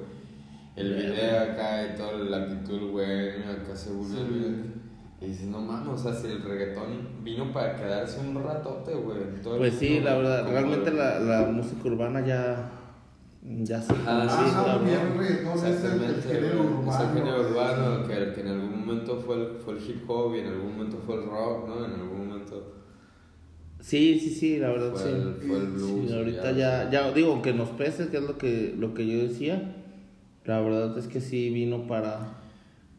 el 0.78 0.94
video 0.96 1.40
acá 1.42 1.86
y 1.94 1.98
toda 1.98 2.14
la 2.14 2.38
actitud, 2.44 2.92
güey, 2.92 3.30
acá 3.44 3.74
según 3.76 4.16
el 4.16 4.74
y 5.20 5.26
dices, 5.26 5.48
no 5.48 5.60
mames, 5.60 5.88
o 5.88 5.98
sea, 5.98 6.14
si 6.14 6.28
el 6.28 6.44
reggaetón 6.44 7.24
vino 7.24 7.52
para 7.52 7.76
quedarse 7.76 8.20
un 8.20 8.36
ratote, 8.44 8.94
güey. 8.94 9.18
Pues 9.58 9.74
sí, 9.74 10.00
la 10.00 10.16
verdad, 10.16 10.48
realmente 10.48 10.92
la, 10.92 11.20
la 11.20 11.48
música 11.48 11.88
urbana 11.90 12.26
ya 12.26 12.72
ya 13.42 13.82
sí, 13.82 13.94
ah, 14.06 14.28
sí, 14.30 14.52
ah, 14.56 14.80
el 14.84 15.18
reggaetón 15.18 15.58
es 15.58 15.84
el, 15.84 16.22
género 16.22 16.64
urbano. 16.64 16.92
Es 16.92 17.00
el 17.00 17.14
género 17.14 17.50
urbano 17.50 18.08
que, 18.08 18.34
que, 18.34 18.42
en 18.42 18.48
algún 18.48 18.80
momento 18.86 19.18
fue 19.18 19.36
el, 19.38 19.58
fue 19.58 19.76
el 19.76 19.90
hip 19.90 20.10
hop 20.10 20.36
y 20.36 20.40
en 20.40 20.48
algún 20.48 20.74
momento 20.74 20.98
fue 21.06 21.16
el 21.16 21.26
rock, 21.26 21.68
¿no? 21.70 21.86
En 21.86 21.94
algún 21.94 22.28
momento. 22.28 22.74
Sí, 23.80 24.20
sí, 24.20 24.32
sí, 24.32 24.58
la 24.58 24.70
verdad 24.70 24.92
fue 24.92 25.02
sí. 25.02 25.10
El, 25.10 25.36
fue 25.48 25.58
el 25.58 25.68
blues. 25.68 26.10
Sí, 26.10 26.14
ahorita 26.14 26.52
ya, 26.52 26.90
ya, 26.92 27.12
digo, 27.12 27.42
que 27.42 27.54
nos 27.54 27.70
pese, 27.70 28.10
que 28.10 28.18
es 28.18 28.24
lo 28.24 28.38
que, 28.38 28.76
lo 28.78 28.94
que 28.94 29.08
yo 29.08 29.20
decía. 29.20 29.76
La 30.44 30.60
verdad 30.60 30.98
es 30.98 31.08
que 31.08 31.22
sí 31.22 31.50
vino 31.50 31.88
para 31.88 32.40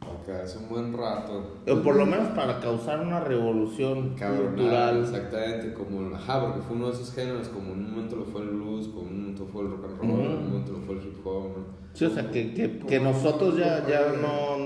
para 0.00 0.42
hace 0.42 0.58
un 0.58 0.68
buen 0.68 0.92
rato. 0.96 1.56
O 1.66 1.82
por 1.82 1.96
lo 1.96 2.06
menos 2.06 2.28
para 2.28 2.60
causar 2.60 3.00
una 3.00 3.18
revolución 3.20 4.10
cultural. 4.10 5.00
Exactamente, 5.00 5.74
como, 5.74 6.14
ajá, 6.14 6.40
porque 6.40 6.60
fue 6.60 6.76
uno 6.76 6.86
de 6.88 6.94
esos 6.94 7.12
géneros, 7.12 7.48
como 7.48 7.72
en 7.72 7.84
un 7.84 7.90
momento 7.90 8.16
lo 8.16 8.24
fue 8.24 8.42
el 8.42 8.48
blues, 8.48 8.88
como 8.88 9.08
en 9.08 9.14
un 9.14 9.20
momento 9.20 9.46
fue 9.52 9.62
el 9.62 9.70
rock 9.70 9.84
and 9.84 10.00
roll, 10.00 10.10
en 10.10 10.36
un 10.36 10.48
momento 10.48 10.72
lo 10.72 10.80
fue 10.80 10.96
el 10.96 11.02
hip 11.02 11.26
hop. 11.26 11.50
Sí, 11.94 12.04
o 12.04 12.10
sea, 12.10 12.30
que, 12.30 12.54
que, 12.54 12.78
que 12.78 13.00
nosotros 13.00 13.56
ya, 13.56 13.84
ya 13.88 14.12
no... 14.20 14.56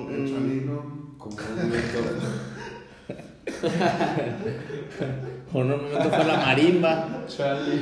Como 1.19 1.37
un 1.37 1.57
momento... 1.57 1.99
o 5.53 5.61
en 5.61 5.73
un 5.73 5.83
momento 5.83 6.11
fue 6.11 6.25
la 6.25 6.37
marimba. 6.37 7.25
Charlie, 7.27 7.81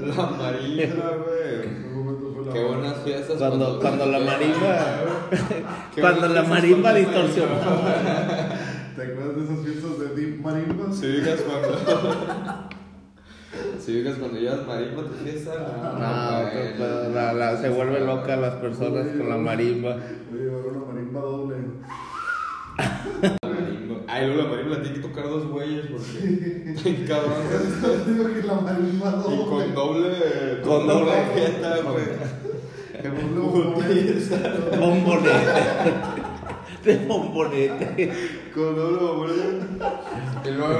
la 0.00 0.30
marimba, 0.30 1.16
güey. 1.16 1.85
Qué 2.52 2.64
buenas 2.64 2.96
fiestas. 3.04 3.38
Cuando, 3.38 3.80
cuando, 3.80 4.06
la 4.06 4.18
marimba. 4.20 4.78
cuando 6.00 6.28
la 6.28 6.42
marimba 6.42 6.94
distorsionaba. 6.94 7.92
¿Te 8.96 9.02
acuerdas 9.02 9.36
de 9.36 9.44
esas 9.44 9.64
fiestas 9.64 9.98
de 9.98 10.14
Deep 10.14 10.40
Marimba? 10.40 10.92
Sí, 10.92 11.06
digas 11.06 11.40
cuando. 11.40 12.66
Si 13.78 13.92
digas 13.92 14.16
cuando 14.18 14.38
llevas 14.38 14.66
marimba 14.66 15.02
tu 15.04 15.14
fiesta, 15.14 15.52
no, 15.94 15.98
no 15.98 17.14
la, 17.14 17.32
la, 17.32 17.56
se 17.56 17.70
vuelve 17.70 18.00
loca 18.00 18.36
las 18.36 18.54
personas 18.56 19.06
con 19.16 19.28
la 19.28 19.36
marimba. 19.36 19.96
Voy 20.30 20.40
a 20.40 20.42
llevar 20.42 20.66
una 20.66 20.92
marimba 20.92 21.20
doble. 21.20 21.56
Ay, 24.16 24.28
luego 24.28 24.42
la 24.44 24.48
marimba 24.48 24.76
la 24.76 24.82
tiene 24.82 24.96
que 24.96 25.02
tocar 25.02 25.24
dos 25.24 25.46
güeyes 25.46 25.84
porque. 25.88 27.04
cabrón. 27.06 27.34
Digo 28.06 28.32
que 28.32 28.42
la 28.46 28.54
marimba 28.54 29.10
doble. 29.10 29.36
Y 29.36 29.44
con 29.44 29.74
doble. 29.74 30.60
Con 30.62 30.86
doble. 30.86 31.12
Jeta, 31.34 31.76
güey. 31.82 32.06
Bombonete. 34.80 35.30
De 36.82 36.96
bombonete. 37.06 38.12
Con 38.54 38.74
doble 38.74 38.98
bombonete. 38.98 39.66
Y 40.44 40.50
luego 40.50 40.78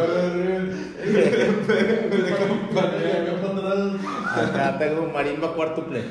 Acá 4.35 4.79
tengo 4.79 5.03
un 5.03 5.13
marimba 5.13 5.53
cuartuple. 5.53 6.05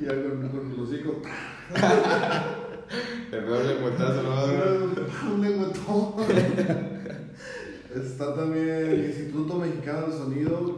Y 0.00 0.06
algo 0.06 0.48
con 0.48 0.76
los 0.76 0.92
hijos. 0.92 1.16
El 3.32 3.66
lengüetazo, 3.66 4.22
¿no? 4.22 5.34
Un 5.34 5.42
lengüetón. 5.42 6.14
Está 7.94 8.34
también 8.34 8.68
el 8.68 9.04
Instituto 9.06 9.54
Mexicano 9.54 10.02
del 10.02 10.12
Sonido. 10.12 10.76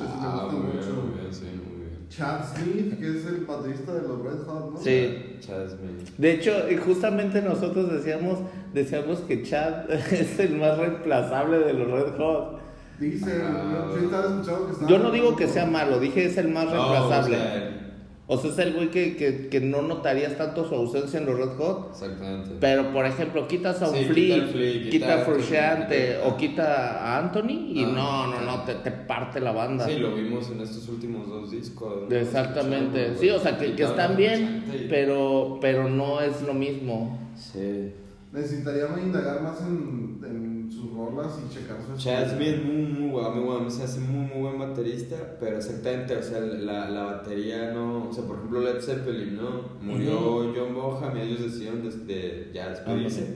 ah, 0.00 0.48
muy 0.50 0.72
bien, 0.72 0.94
muy 0.94 1.20
bien, 1.20 1.32
sí, 1.32 1.44
muy 1.44 1.76
bien. 1.76 2.08
Chad 2.08 2.40
Smith, 2.42 2.98
que 2.98 3.18
es 3.18 3.26
el 3.26 3.44
baterista 3.44 3.94
de 3.94 4.08
los 4.08 4.22
Red 4.22 4.46
Hot, 4.46 4.72
¿no? 4.72 4.80
Sí. 4.80 5.36
Chad 5.40 5.68
Smith. 5.68 6.08
De 6.16 6.32
hecho, 6.32 6.52
justamente 6.84 7.42
nosotros 7.42 7.92
decíamos, 7.92 8.38
decíamos 8.72 9.20
que 9.20 9.42
Chad 9.42 9.90
es 10.12 10.38
el 10.38 10.56
más 10.56 10.78
reemplazable 10.78 11.58
de 11.58 11.72
los 11.74 11.90
Red 11.90 12.16
Hot. 12.16 12.60
Dice, 12.98 13.42
ah, 13.44 13.88
yo, 13.90 13.94
escuchando 13.94 14.66
que 14.66 14.86
Yo 14.86 14.98
no 14.98 15.10
digo 15.10 15.36
que 15.36 15.46
sea 15.46 15.66
malo, 15.66 16.00
dije 16.00 16.24
es 16.24 16.36
el 16.38 16.48
más 16.48 16.68
reemplazable. 16.70 17.36
O 17.36 17.38
sea, 17.38 17.87
es 18.28 18.58
el 18.58 18.74
güey 18.74 18.90
que, 18.90 19.16
que, 19.16 19.48
que, 19.48 19.60
no 19.60 19.80
notarías 19.80 20.36
tanto 20.36 20.68
su 20.68 20.74
ausencia 20.74 21.18
en 21.18 21.24
los 21.24 21.38
Red 21.38 21.56
Hot. 21.56 21.88
Exactamente. 21.92 22.50
Pero, 22.60 22.92
por 22.92 23.06
ejemplo, 23.06 23.48
quitas 23.48 23.80
a 23.80 23.88
un 23.88 24.04
Flea, 24.04 24.46
quita, 24.90 25.22
a 25.22 25.24
Frusciante 25.24 26.18
o 26.24 26.36
quita 26.36 26.98
a 27.02 27.18
Anthony 27.18 27.72
y 27.72 27.84
no, 27.86 28.26
no, 28.26 28.40
no, 28.42 28.64
te, 28.64 28.74
te, 28.74 28.90
parte 28.90 29.40
la 29.40 29.52
banda. 29.52 29.86
Sí, 29.86 29.96
lo 29.96 30.14
vimos 30.14 30.50
en 30.50 30.60
estos 30.60 30.86
últimos 30.88 31.26
dos 31.26 31.50
discos. 31.50 32.12
Exactamente. 32.12 33.16
Sí, 33.16 33.30
o 33.30 33.38
sea, 33.38 33.56
que, 33.56 33.74
que 33.74 33.84
están 33.84 34.14
bien, 34.14 34.86
pero, 34.90 35.58
pero 35.60 35.88
no 35.88 36.20
es 36.20 36.42
lo 36.42 36.52
mismo. 36.52 37.18
Sí. 37.34 37.92
Necesitaría 38.32 38.86
indagar 39.02 39.42
más 39.42 39.60
en, 39.62 40.20
en 40.22 40.70
sus 40.70 40.92
rolas 40.92 41.38
y 41.38 41.54
checar 41.54 41.78
su 41.82 41.96
Chad 41.96 42.36
Smith 42.36 42.62
muy, 42.62 42.82
muy 42.82 43.10
guapo, 43.10 43.36
muy 43.36 43.44
guapo, 43.44 43.70
se 43.70 43.84
hace 43.84 44.00
muy, 44.00 44.26
muy 44.26 44.42
buen 44.42 44.58
baterista, 44.58 45.16
pero 45.40 45.56
exactamente, 45.56 46.16
o 46.16 46.22
sea, 46.22 46.40
la, 46.40 46.90
la 46.90 47.04
batería 47.04 47.72
no, 47.72 48.08
o 48.08 48.12
sea, 48.12 48.24
por 48.24 48.36
ejemplo 48.36 48.60
Led 48.60 48.80
Zeppelin, 48.80 49.36
¿no? 49.36 49.62
Murió 49.80 50.52
John 50.54 50.74
Bonham 50.74 51.16
y 51.16 51.20
ellos 51.22 51.40
decidieron 51.40 51.82
desde, 51.82 52.50
ya 52.52 52.68
despedirse, 52.68 53.34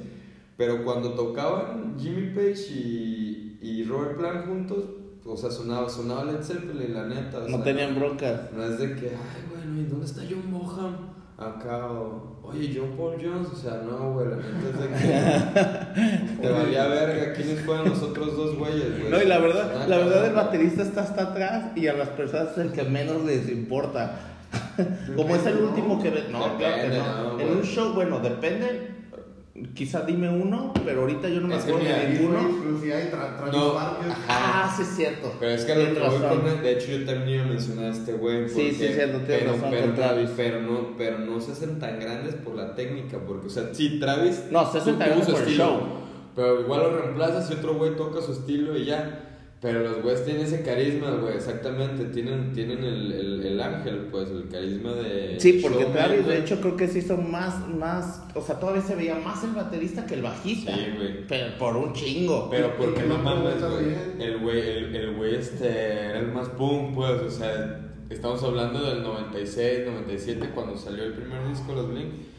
pero 0.59 0.85
cuando 0.85 1.15
tocaban 1.15 1.97
Jimmy 1.99 2.35
Page 2.35 2.71
y, 2.71 3.59
y 3.63 3.85
Robert 3.85 4.19
Plant 4.19 4.47
juntos, 4.47 4.85
o 5.25 5.37
sea, 5.37 5.51
sonaba, 5.51 5.89
sonaba 5.89 6.25
Led 6.27 6.43
Zeppelin, 6.43 6.93
la 6.93 7.07
neta. 7.07 7.47
no 7.49 7.63
tenían 7.63 7.95
broncas. 7.95 8.53
No 8.55 8.63
es 8.65 8.79
de 8.79 8.95
que, 8.97 9.09
ay, 9.09 9.45
bueno, 9.49 9.81
¿y 9.81 9.85
dónde 9.85 10.05
está 10.05 10.21
John 10.29 10.53
Bonham? 10.53 11.13
acá, 11.39 11.89
oye, 12.43 12.73
John 12.75 12.91
Paul 12.97 13.15
Jones, 13.23 13.49
o 13.53 13.57
sea, 13.57 13.83
no, 13.85 14.13
güey, 14.13 14.29
la 14.29 14.37
neta 14.37 14.69
es 14.69 14.79
de 14.81 16.37
que 16.37 16.43
te 16.43 16.49
valía 16.49 16.87
verga, 16.87 17.33
¿quiénes 17.33 17.61
fueron 17.61 17.89
los 17.89 18.03
otros 18.03 18.37
dos 18.37 18.57
güeyes, 18.57 18.99
güey? 18.99 19.11
No, 19.11 19.23
y 19.23 19.27
la 19.27 19.39
verdad, 19.39 19.87
la 19.89 19.99
verdad 19.99 20.27
el 20.27 20.35
baterista 20.35 20.83
está 20.83 21.03
hasta 21.03 21.23
atrás 21.23 21.77
y 21.77 21.87
a 21.87 21.95
las 21.95 22.09
personas 22.11 22.53
es 22.53 22.59
el 22.59 22.73
que 22.73 22.83
menos 22.85 23.25
les 23.25 23.49
importa. 23.49 24.29
Como 25.17 25.35
es 25.35 25.47
el 25.47 25.59
último 25.59 26.03
que... 26.03 26.11
No, 26.31 26.59
claro 26.59 26.83
que 26.83 26.99
no. 26.99 27.41
en 27.41 27.57
un 27.57 27.63
show, 27.63 27.95
bueno, 27.95 28.21
depende 28.21 28.92
Quizá 29.75 30.01
dime 30.03 30.31
uno, 30.31 30.73
pero 30.83 31.03
ahorita 31.03 31.29
yo 31.29 31.43
no 31.43 31.49
me 31.49 31.57
acuerdo 31.57 31.81
de 31.81 32.09
ninguno. 32.09 32.39
Si 32.81 32.91
hay 32.91 33.09
tra 33.09 33.39
no, 33.53 33.75
Ah, 34.27 34.73
sí 34.75 34.83
es 34.83 34.89
cierto. 34.97 35.35
Pero 35.39 35.53
es 35.53 35.65
que 35.67 35.75
lo 35.75 35.93
que 35.93 36.27
con 36.27 36.63
de 36.63 36.73
hecho 36.73 36.93
yo 36.93 37.05
también 37.05 37.29
iba 37.29 37.45
a 37.45 37.49
mencionar 37.49 37.85
a 37.85 37.89
este 37.91 38.15
güey. 38.15 38.49
Sí, 38.49 38.73
sí 38.73 38.85
es 38.87 38.95
cierto, 38.95 39.21
pero, 39.27 39.53
razón 39.53 39.69
pero, 39.71 39.87
con 39.87 39.95
Travis. 39.95 40.31
Pero 40.35 40.63
no, 40.63 40.97
pero 40.97 41.19
no 41.19 41.39
se 41.39 41.53
hacen 41.53 41.79
tan 41.79 42.01
grandes 42.01 42.35
por 42.37 42.55
la 42.55 42.75
técnica, 42.75 43.19
porque, 43.19 43.49
o 43.49 43.51
sea, 43.51 43.75
sí, 43.75 44.01
Travis. 44.01 44.45
No, 44.51 44.73
se 44.73 44.79
hacen 44.79 44.99
tan 44.99 45.09
grandes 45.09 45.29
por 45.29 45.43
el 45.43 45.55
show. 45.55 45.81
Pero 46.35 46.63
igual 46.63 46.81
lo 46.81 46.99
reemplazas 47.03 47.51
y 47.51 47.55
otro 47.55 47.75
güey 47.75 47.95
toca 47.95 48.23
su 48.23 48.33
estilo 48.33 48.75
y 48.75 48.87
ya. 48.87 49.32
Pero 49.63 49.81
los 49.81 50.03
güeyes 50.03 50.25
tienen 50.25 50.45
ese 50.45 50.63
carisma, 50.63 51.13
güey, 51.13 51.37
exactamente. 51.37 52.07
Tienen, 52.07 52.53
tienen 52.53 52.83
el, 52.83 53.13
el, 53.13 53.47
el, 53.47 53.61
ángel, 53.61 54.09
pues, 54.11 54.29
el 54.29 54.49
carisma 54.49 54.93
de. 54.95 55.39
Sí, 55.39 55.61
porque 55.63 55.85
Travis, 55.85 56.27
de 56.27 56.39
hecho, 56.41 56.61
creo 56.61 56.77
que 56.77 56.89
se 56.89 56.99
hizo 56.99 57.17
más, 57.17 57.69
más. 57.69 58.25
O 58.35 58.43
sea, 58.43 58.59
todavía 58.59 58.83
se 58.83 58.97
veía 58.97 59.15
más 59.15 59.45
el 59.45 59.53
baterista 59.53 60.05
que 60.05 60.15
el 60.15 60.23
bajista. 60.23 60.75
Sí, 60.75 60.81
güey. 60.97 61.27
Pero 61.29 61.57
por 61.59 61.77
un 61.77 61.93
chingo. 61.93 62.51
Pero 62.51 62.77
porque 62.77 63.05
no 63.05 63.19
mames, 63.19 63.61
güey. 63.61 63.95
El 64.19 64.39
güey, 64.39 64.69
el, 64.69 64.97
el 64.97 65.15
güey 65.15 65.37
este 65.37 65.69
era 65.69 66.19
el 66.19 66.33
más 66.33 66.57
boom, 66.59 66.93
pues, 66.93 67.23
o 67.23 67.31
sea, 67.31 67.89
estamos 68.11 68.43
hablando 68.43 68.85
del 68.85 69.05
96, 69.05 69.87
97, 69.87 70.51
cuando 70.53 70.77
salió 70.77 71.05
el 71.05 71.13
primer 71.13 71.49
disco, 71.49 71.73
los 71.73 71.89
Blink. 71.89 72.32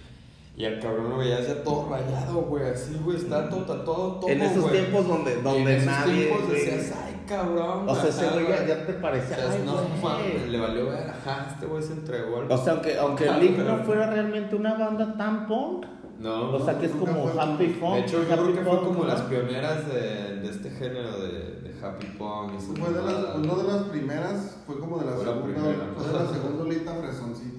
Y 0.55 0.65
al 0.65 0.79
cabrón 0.79 1.09
lo 1.09 1.17
veías 1.17 1.47
ya 1.47 1.63
todo 1.63 1.89
rayado, 1.89 2.41
güey, 2.41 2.69
así, 2.69 2.99
güey, 3.03 3.17
está 3.17 3.49
todo, 3.49 3.63
todo, 3.63 4.19
todo. 4.19 4.29
En 4.29 4.39
esos 4.39 4.71
tiempos 4.71 5.07
donde, 5.07 5.41
donde 5.41 5.61
en 5.61 5.67
esos 5.67 5.85
nadie. 5.87 6.25
tiempos 6.27 6.51
decías, 6.51 6.93
ay, 7.03 7.23
cabrón. 7.27 7.89
O 7.89 7.95
sea, 7.95 8.09
ese 8.09 8.29
güey 8.29 8.67
ya, 8.67 8.85
te 8.85 8.93
parecía. 8.93 9.37
O 9.37 9.51
sea, 9.51 9.59
no, 9.65 10.51
le 10.51 10.59
valió 10.59 10.85
ver, 10.91 11.09
ajá, 11.09 11.47
este 11.51 11.65
güey 11.65 11.81
se 11.81 11.93
entregó 11.93 12.41
al. 12.41 12.51
O 12.51 12.57
sea, 12.57 12.73
aunque, 12.73 12.97
aunque 12.99 13.31
Link 13.31 13.57
no 13.57 13.83
fuera 13.83 14.11
realmente 14.11 14.55
una 14.55 14.75
banda 14.75 15.17
tan 15.17 15.47
punk. 15.47 15.87
No. 16.19 16.51
O 16.51 16.63
sea, 16.63 16.77
que 16.77 16.85
es 16.85 16.91
como 16.93 17.27
Happy 17.37 17.67
Punk. 17.81 17.95
De 17.95 17.99
hecho, 18.01 18.23
yo 18.23 18.29
creo 18.29 18.53
que 18.53 18.61
fue 18.61 18.79
como 18.79 19.03
las 19.05 19.21
pioneras 19.21 19.87
de, 19.87 20.39
de 20.39 20.49
este 20.49 20.69
género 20.69 21.19
de, 21.19 21.61
de 21.61 21.73
Happy 21.83 22.05
Punk. 22.17 22.59
Fue 22.59 22.93
de 22.93 23.03
las, 23.03 23.37
no 23.39 23.55
de 23.55 23.73
las 23.73 23.83
primeras, 23.89 24.57
fue 24.65 24.79
como 24.79 24.99
de 24.99 25.05
la 25.07 25.17
segunda. 25.17 25.87
Fue 25.97 26.07
de 26.07 26.13
la 26.13 26.27
segunda 26.27 26.63
lita 26.73 26.93
fresoncita. 26.93 27.52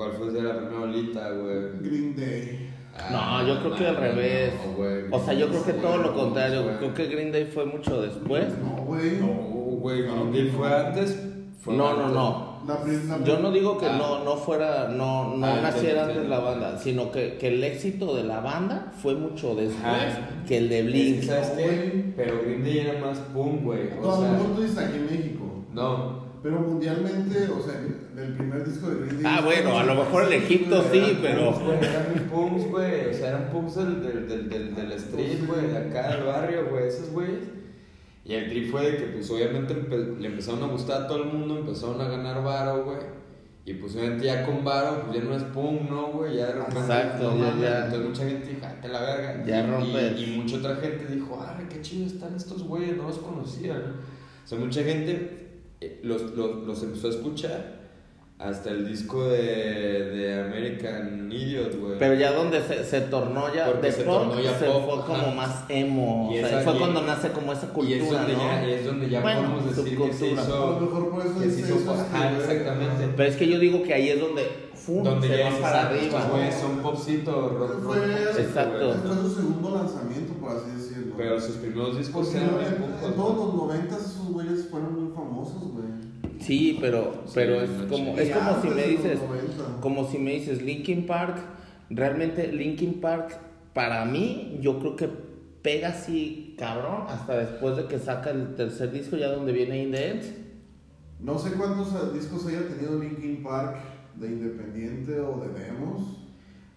¿Cuál 0.00 0.12
fue 0.12 0.30
de 0.30 0.40
la 0.40 0.56
primera 0.56 0.80
olita, 0.80 1.30
güey? 1.32 1.56
Green 1.82 2.16
Day. 2.16 2.70
no, 3.12 3.46
yo 3.46 3.60
creo 3.60 3.76
que 3.76 3.86
al 3.86 3.96
revés. 3.96 4.54
o 5.10 5.20
sea, 5.20 5.34
yo 5.34 5.46
creo 5.48 5.62
que 5.62 5.74
todo 5.74 5.98
lo 5.98 6.14
contrario. 6.14 6.64
Creo 6.78 6.94
que 6.94 7.06
Green 7.08 7.30
Day 7.30 7.44
fue 7.44 7.66
mucho 7.66 8.00
después. 8.00 8.46
No, 8.64 8.82
güey. 8.82 9.18
No, 9.20 9.26
güey. 9.26 10.04
Green 10.04 10.32
Day 10.32 10.52
fue 10.56 10.74
antes. 10.74 11.22
no, 11.66 11.94
no, 11.94 12.08
no. 12.08 13.24
Yo 13.26 13.40
no 13.40 13.52
digo 13.52 13.76
que 13.76 13.88
ah. 13.88 13.98
no, 13.98 14.24
no 14.24 14.36
fuera, 14.38 14.88
no, 14.88 15.36
no 15.36 15.46
ah, 15.46 15.60
naciera 15.60 16.04
antes 16.04 16.26
la 16.26 16.38
banda, 16.38 16.78
sino 16.78 17.12
que, 17.12 17.36
que, 17.36 17.48
el 17.48 17.62
éxito 17.62 18.16
de 18.16 18.24
la 18.24 18.40
banda 18.40 18.92
fue 19.02 19.14
mucho 19.14 19.54
después 19.54 20.14
que 20.48 20.56
el 20.56 20.70
de 20.70 20.82
Blink. 20.82 21.24
¿Sabes 21.24 21.50
qué? 21.50 22.14
Pero 22.16 22.40
Green 22.42 22.64
Day 22.64 22.78
era 22.78 22.98
más 23.04 23.18
pum, 23.18 23.64
güey. 23.64 23.90
O 24.02 24.18
sea, 24.18 24.38
tú 24.38 24.62
dices 24.62 24.78
aquí 24.78 24.96
en 24.96 25.04
México. 25.04 25.44
No, 25.74 26.19
Pero 26.42 26.60
mundialmente, 26.60 27.48
o 27.50 27.62
sea, 27.62 27.80
el 28.16 28.32
primer 28.34 28.64
disco 28.64 28.88
de 28.88 29.06
Green 29.06 29.26
Ah, 29.26 29.42
bueno, 29.44 29.78
a 29.78 29.84
lo 29.84 29.94
mejor 29.94 30.32
en 30.32 30.42
Egipto 30.42 30.82
sí, 30.90 31.18
pero. 31.20 31.54
Eran 31.82 32.28
punks, 32.30 32.66
güey. 32.68 33.10
O 33.10 33.12
sea, 33.12 33.28
eran 33.28 33.50
punks 33.50 33.74
del, 33.76 34.02
del, 34.02 34.48
del, 34.48 34.74
del, 34.74 34.92
street, 34.92 35.46
güey, 35.46 35.68
de 35.68 35.76
acá 35.76 36.16
del 36.16 36.24
barrio, 36.24 36.68
güey, 36.70 36.88
esos 36.88 37.10
güeyes. 37.10 37.44
Y 38.24 38.34
el 38.34 38.48
trip 38.48 38.70
fue 38.70 38.90
de 38.90 38.96
que, 38.96 39.04
pues, 39.04 39.30
obviamente 39.30 39.74
le 40.18 40.26
empezaron 40.26 40.62
a 40.62 40.66
gustar 40.66 41.02
a 41.02 41.06
todo 41.06 41.24
el 41.24 41.28
mundo, 41.28 41.58
empezaron 41.58 42.00
a 42.00 42.08
ganar 42.08 42.42
varo, 42.42 42.84
güey. 42.84 43.20
Y 43.66 43.74
pues 43.74 43.94
obviamente 43.94 44.24
ya 44.24 44.46
con 44.46 44.64
varo, 44.64 45.02
pues 45.04 45.18
ya 45.18 45.28
no 45.28 45.36
es 45.36 45.42
punk, 45.44 45.82
¿no, 45.82 46.06
güey? 46.08 46.36
Ya 46.36 46.46
de 46.46 46.52
repente, 46.54 46.80
Exacto, 46.80 47.34
no, 47.34 47.60
ya. 47.60 47.84
Entonces 47.84 48.08
mucha 48.08 48.24
gente 48.24 48.48
dijo, 48.48 48.60
"Ah, 48.64 48.74
te 48.80 48.88
la 48.88 49.00
verga. 49.00 49.44
Ya 49.46 49.60
y, 49.60 49.70
rompes. 49.70 50.18
Y, 50.18 50.24
y 50.24 50.36
mucha 50.38 50.56
otra 50.56 50.76
gente 50.76 51.06
dijo, 51.06 51.38
ah, 51.40 51.56
qué 51.68 51.80
chido 51.82 52.06
están 52.06 52.34
estos 52.34 52.64
güeyes, 52.64 52.96
no 52.96 53.04
los 53.04 53.18
conocía, 53.18 53.74
¿no? 53.74 53.92
O 54.44 54.48
sea, 54.48 54.58
mucha 54.58 54.82
gente 54.82 55.49
los, 56.02 56.22
los, 56.36 56.66
los 56.66 56.82
empezó 56.82 57.06
a 57.08 57.10
escuchar 57.10 57.80
hasta 58.38 58.70
el 58.70 58.88
disco 58.88 59.28
de, 59.28 59.42
de 59.42 60.40
American 60.42 61.30
Idiot, 61.30 61.78
güey. 61.78 61.98
Pero 61.98 62.14
ya 62.14 62.32
donde 62.32 62.62
se, 62.62 62.84
se 62.84 63.02
tornó 63.02 63.54
ya 63.54 63.66
Porque 63.66 63.88
de 63.88 63.92
se 63.92 64.02
pop, 64.04 64.28
tornó 64.28 64.40
ya 64.40 64.58
se 64.58 64.64
pop, 64.64 64.84
fue 64.86 64.94
ajá. 64.98 65.06
como 65.24 65.34
más 65.36 65.64
emo. 65.68 66.30
Y 66.32 66.38
o 66.38 66.46
sea, 66.48 66.60
esa- 66.62 66.70
fue 66.70 66.74
y- 66.76 66.78
cuando 66.78 67.02
nace 67.02 67.28
como 67.32 67.52
esa 67.52 67.68
cultura, 67.68 67.96
y 67.96 68.00
es 68.00 68.10
donde 68.10 68.32
¿no? 68.32 68.38
ya, 68.38 68.66
y 68.66 68.72
es 68.72 68.84
donde 68.86 69.10
ya 69.10 69.20
Bueno, 69.20 69.40
podemos 69.42 69.76
decir 69.76 69.84
que 69.98 70.12
se 70.12 70.18
subcultura. 70.30 70.42
hizo... 70.42 70.54
A 70.66 70.70
lo 70.70 70.80
mejor 70.80 71.10
por 71.10 71.26
eso 71.26 71.34
que 71.34 71.40
se 71.50 71.56
dice 71.56 71.60
hizo 71.68 71.80
eso, 71.80 71.92
ajá, 71.92 72.32
exactamente. 72.38 73.08
Pero 73.14 73.28
es 73.28 73.36
que 73.36 73.46
yo 73.46 73.58
digo 73.58 73.82
que 73.82 73.92
ahí 73.94 74.08
es 74.08 74.20
donde 74.20 74.46
¡fum! 74.74 75.02
Donde 75.04 75.28
se 75.28 75.36
ya 75.36 75.50
va 75.50 75.58
para 75.60 75.88
arriba. 75.90 76.50
son 76.58 76.78
popcito, 76.78 77.48
rock, 77.58 77.82
rock, 77.82 77.96
Exacto. 78.38 78.94
fue 79.02 79.14
su 79.16 79.34
segundo 79.34 79.74
lanzamiento, 79.74 80.32
por 80.40 80.52
así 80.56 80.70
decirlo. 80.78 81.14
Pero 81.18 81.38
sus 81.38 81.56
primeros 81.56 81.98
discos 81.98 82.34
eran 82.34 82.48
en, 82.58 83.14
todos 83.14 83.36
los 83.36 83.54
noventas 83.54 84.16
esos 84.30 84.32
güeyes 84.32 84.66
fueron 84.68 85.04
muy 85.04 85.14
famosos, 85.14 85.72
güey. 85.72 85.86
Sí, 86.40 86.78
pero, 86.80 87.24
pero 87.34 87.66
Sí, 87.66 87.72
es 87.74 87.82
como, 87.90 88.18
es 88.18 88.30
como 88.30 88.62
si 88.62 88.68
me 88.68 88.82
dices, 88.86 89.18
90. 89.20 89.80
como 89.80 90.08
si 90.08 90.18
me 90.18 90.30
dices 90.32 90.62
Linkin 90.62 91.06
Park, 91.06 91.36
realmente 91.90 92.50
Linkin 92.52 93.00
Park 93.00 93.38
para 93.74 94.04
mí 94.04 94.58
yo 94.60 94.78
creo 94.78 94.96
que 94.96 95.08
pega 95.62 95.88
así 95.88 96.54
cabrón 96.58 97.04
hasta 97.08 97.36
después 97.36 97.76
de 97.76 97.86
que 97.86 97.98
saca 97.98 98.30
el 98.30 98.54
tercer 98.54 98.90
disco 98.90 99.16
ya 99.16 99.30
donde 99.30 99.52
viene 99.52 99.82
In 99.82 99.92
the 99.92 100.10
End. 100.10 100.22
No 101.20 101.38
sé 101.38 101.52
cuántos 101.52 102.14
discos 102.14 102.46
haya 102.46 102.66
tenido 102.66 102.98
Linkin 102.98 103.42
Park 103.42 103.76
de 104.16 104.26
independiente 104.28 105.20
o 105.20 105.38
de 105.38 105.48
demos 105.60 106.16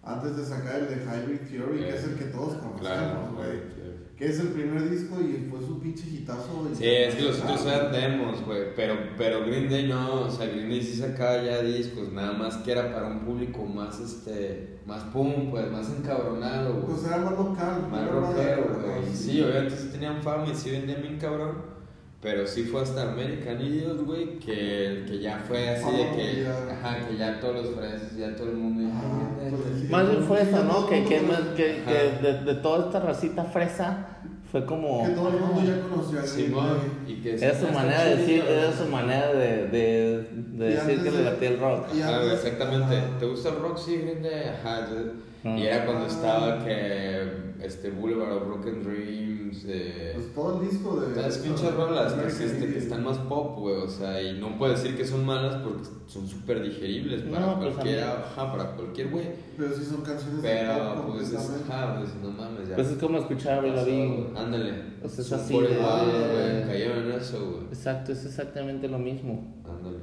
antes 0.02 0.36
de 0.36 0.44
sacar 0.44 0.80
el 0.80 0.88
de 0.88 0.96
Hybrid 0.96 1.48
Theory, 1.48 1.78
que 1.78 1.88
es 1.88 2.04
el 2.04 2.16
que 2.16 2.24
todos 2.26 2.54
conocemos, 2.56 3.32
güey. 3.34 3.48
güey. 3.48 3.73
Que 4.16 4.26
es 4.26 4.38
el 4.38 4.48
primer 4.48 4.88
disco 4.88 5.16
y 5.20 5.48
fue 5.50 5.58
su 5.60 5.80
pinche 5.80 6.08
hitazo. 6.08 6.68
Sí, 6.72 6.84
es 6.86 7.16
que 7.16 7.22
los 7.22 7.40
otros 7.40 7.66
eran 7.66 7.90
demos, 7.90 8.44
güey. 8.44 8.72
Pero, 8.76 8.94
pero 9.18 9.44
Green 9.44 9.68
Day 9.68 9.88
no, 9.88 10.22
o 10.26 10.30
sea, 10.30 10.46
Green 10.46 10.68
Day 10.68 10.80
sí 10.82 10.94
sacaba 10.96 11.42
ya 11.42 11.60
discos, 11.62 12.12
nada 12.12 12.32
más 12.32 12.58
que 12.58 12.70
era 12.72 12.94
para 12.94 13.08
un 13.08 13.20
público 13.24 13.64
más, 13.64 13.98
este, 13.98 14.78
más 14.86 15.02
pum, 15.04 15.50
pues, 15.50 15.68
más 15.72 15.90
encabronado, 15.90 16.74
güey. 16.74 16.86
Pues 16.94 17.06
era 17.08 17.18
más 17.18 17.32
local. 17.36 17.88
Más 17.90 18.08
rockero, 18.08 18.80
güey. 18.84 19.12
Sí, 19.14 19.42
obviamente 19.42 19.76
sí 19.76 19.88
tenían 19.90 20.22
fama 20.22 20.46
y 20.48 20.54
sí 20.54 20.70
vendían 20.70 21.02
bien 21.02 21.18
cabrón. 21.18 21.74
Pero 22.22 22.46
sí 22.46 22.62
fue 22.62 22.80
hasta 22.80 23.10
American 23.12 23.60
Idiot, 23.60 24.06
güey, 24.06 24.38
que, 24.38 25.04
que 25.06 25.18
ya 25.20 25.44
fue 25.46 25.68
así 25.68 25.90
de 25.90 26.10
que, 26.12 26.46
Oh, 26.48 26.68
ya. 26.68 26.72
ajá, 26.72 27.06
que 27.08 27.16
ya 27.18 27.38
todos 27.38 27.56
los 27.66 27.74
fresas, 27.74 28.16
ya 28.16 28.34
todo 28.34 28.48
el 28.50 28.56
mundo 28.56 28.90
Ah, 28.94 29.28
"Ay, 29.42 29.50
pues 29.50 29.62
sí. 29.73 29.73
Más 29.90 30.08
bien 30.10 30.22
fue 30.24 30.42
eso, 30.42 30.64
¿no? 30.64 30.86
Que, 30.86 31.04
que, 31.04 31.20
más- 31.20 31.40
que, 31.56 31.82
que 31.84 32.22
de, 32.26 32.40
de 32.44 32.54
toda 32.54 32.86
esta 32.86 33.00
racita 33.00 33.44
fresa 33.44 34.06
fue 34.50 34.64
como... 34.64 35.04
Que 35.04 35.10
todo 35.10 35.28
el 35.30 35.40
mundo 35.40 35.62
ya 35.64 35.80
conocía 35.88 36.20
a 36.20 37.08
y 37.10 37.14
que 37.16 37.34
Era 37.34 37.58
su 37.58 37.66
"Ah, 37.66 37.72
manera 37.72 38.04
de 38.04 38.16
decir, 38.16 38.44
era 38.48 38.70
¿no?". 38.70 38.76
su 38.76 38.86
manera 38.86 39.32
de, 39.32 39.66
de, 39.68 40.28
de 40.32 40.64
decir 40.70 41.02
que 41.02 41.10
le 41.10 41.24
latía 41.24 41.48
el 41.50 41.58
rock. 41.60 41.86
Antes- 41.90 42.32
exactamente. 42.34 42.96
Ajá. 42.96 43.18
¿Te 43.18 43.26
gusta 43.26 43.48
el 43.48 43.56
rock? 43.56 43.78
Sí, 43.78 43.96
Green 43.96 44.22
Day. 44.22 44.44
Ajá. 44.60 44.86
yo-. 44.90 45.56
Y 45.56 45.66
era 45.66 45.84
cuando 45.84 46.06
estaba 46.06 46.64
que 46.64 47.22
este 47.62 47.90
Boulevard 47.90 48.32
of 48.32 48.46
Broken 48.46 48.82
Dreams, 48.82 49.33
eh, 49.66 50.12
Pues 50.14 50.34
todo 50.34 50.60
el 50.62 50.68
disco 50.68 51.00
de. 51.00 51.20
Las 51.20 51.38
pinches 51.38 51.74
rolas 51.74 52.12
que, 52.14 52.26
este, 52.26 52.72
que 52.72 52.78
están 52.78 53.04
más 53.04 53.18
pop, 53.18 53.58
güey, 53.58 53.76
o 53.76 53.88
sea, 53.88 54.20
y 54.22 54.38
no 54.38 54.56
puedo 54.58 54.72
decir 54.72 54.96
que 54.96 55.04
son 55.06 55.24
malas 55.24 55.56
porque 55.62 55.82
son 56.06 56.26
súper 56.28 56.62
digeribles 56.62 57.22
para 57.22 57.46
No, 57.46 57.58
pues, 57.60 57.74
cualquier, 57.74 58.02
a 58.02 58.06
mí- 58.06 58.12
ajá, 58.26 58.52
para 58.52 58.70
cualquier 58.76 59.10
güey. 59.10 59.26
Pero 59.56 59.72
sí 59.74 59.84
son 59.84 60.02
canciones 60.02 60.42
de 60.42 60.48
Pero, 60.48 60.94
pop 60.96 61.14
pues, 61.16 61.32
es, 61.32 61.50
ajá, 61.68 61.98
pues, 61.98 62.14
no 62.22 62.30
mames, 62.30 62.68
ya. 62.68 62.74
Pues 62.74 62.88
es 62.88 62.98
como 62.98 63.18
escuchar 63.18 63.58
a 63.58 63.62
Lavigne. 63.68 64.26
Ándale. 64.36 64.94
O 65.02 65.08
sea, 65.08 65.24
es 65.24 65.32
así 65.32 65.52
por 65.54 65.68
de- 65.68 65.74
igual, 65.74 66.06
de- 66.06 66.12
güey, 66.32 66.66
cayeron 66.66 67.04
en 67.04 67.12
eso, 67.12 67.38
güey. 67.50 67.64
Exacto, 67.68 68.12
es 68.12 68.24
exactamente 68.24 68.88
lo 68.88 68.98
mismo. 68.98 69.54
Ándale. 69.68 69.98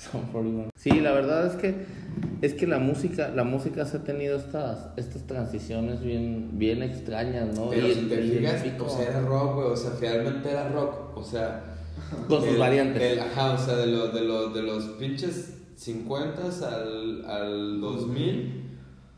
Son 0.00 0.22
41. 0.32 0.70
Sí, 0.76 1.00
la 1.00 1.12
verdad 1.12 1.46
es 1.46 1.56
que 1.56 1.74
es 2.40 2.54
que 2.54 2.66
la 2.66 2.78
música, 2.78 3.28
la 3.28 3.44
música 3.44 3.84
se 3.84 3.98
ha 3.98 4.02
tenido 4.04 4.36
estas 4.38 4.88
estas 4.96 5.26
transiciones 5.26 6.00
bien 6.02 6.50
bien 6.54 6.82
extrañas, 6.82 7.54
¿no? 7.54 7.68
Pero 7.68 7.86
Y 7.86 7.92
si 7.94 7.98
el- 8.00 8.08
te 8.08 8.14
el 8.18 8.38
fijas, 8.38 8.64
o 8.80 8.88
sea, 8.88 9.08
era 9.10 9.20
rock, 9.20 9.54
güey, 9.56 9.66
o 9.68 9.76
sea, 9.76 9.90
finalmente 9.92 10.50
era 10.50 10.68
rock, 10.70 11.16
o 11.16 11.22
sea... 11.22 11.64
con 12.28 12.42
sus 12.42 12.58
variantes. 12.58 12.98
del- 13.02 13.20
ajá, 13.20 13.52
o 13.52 13.58
sea, 13.58 13.76
de 13.76 13.86
los, 13.88 14.14
de 14.14 14.22
los, 14.22 14.54
de 14.54 14.62
los 14.62 14.84
pinches 14.98 15.54
50 15.76 16.42
al, 16.66 17.24
al 17.26 17.80
2000, 17.80 18.64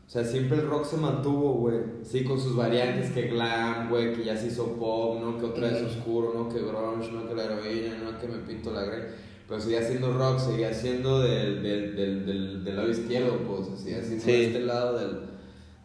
o 0.05 0.09
sea, 0.09 0.23
siempre 0.25 0.57
el 0.57 0.67
rock 0.67 0.85
se 0.85 0.97
mantuvo, 0.97 1.53
güey. 1.55 1.77
Sí, 2.03 2.23
con 2.25 2.39
sus 2.39 2.55
variantes, 2.57 3.09
que 3.11 3.29
glam, 3.29 3.89
güey, 3.89 4.13
que 4.13 4.25
ya 4.25 4.35
se 4.37 4.47
hizo 4.47 4.73
pop, 4.73 5.19
¿no? 5.21 5.39
Que 5.39 5.45
otra 5.45 5.69
vez 5.69 5.81
oscuro, 5.81 6.33
¿no? 6.35 6.49
Que 6.49 6.59
grunge, 6.59 7.09
¿no? 7.11 7.27
Que 7.27 7.35
la 7.35 7.45
heroína, 7.45 7.97
¿no? 8.03 8.19
Que 8.19 8.27
me 8.27 8.37
pinto 8.39 8.71
la 8.71 8.83
grey. 8.83 9.01
Pero 9.47 9.59
seguía 9.59 9.81
siendo 9.83 10.13
rock, 10.13 10.39
seguía 10.39 10.73
siendo 10.73 11.21
del, 11.21 11.61
del, 11.61 11.95
del, 11.95 12.25
del, 12.25 12.63
del 12.63 12.75
lado 12.75 12.89
izquierdo, 12.89 13.37
pues, 13.39 13.79
seguía 13.79 14.01
siendo 14.01 14.23
Sí. 14.23 14.31
de 14.31 14.45
este 14.47 14.59
lado 14.61 14.97
del, 14.97 15.17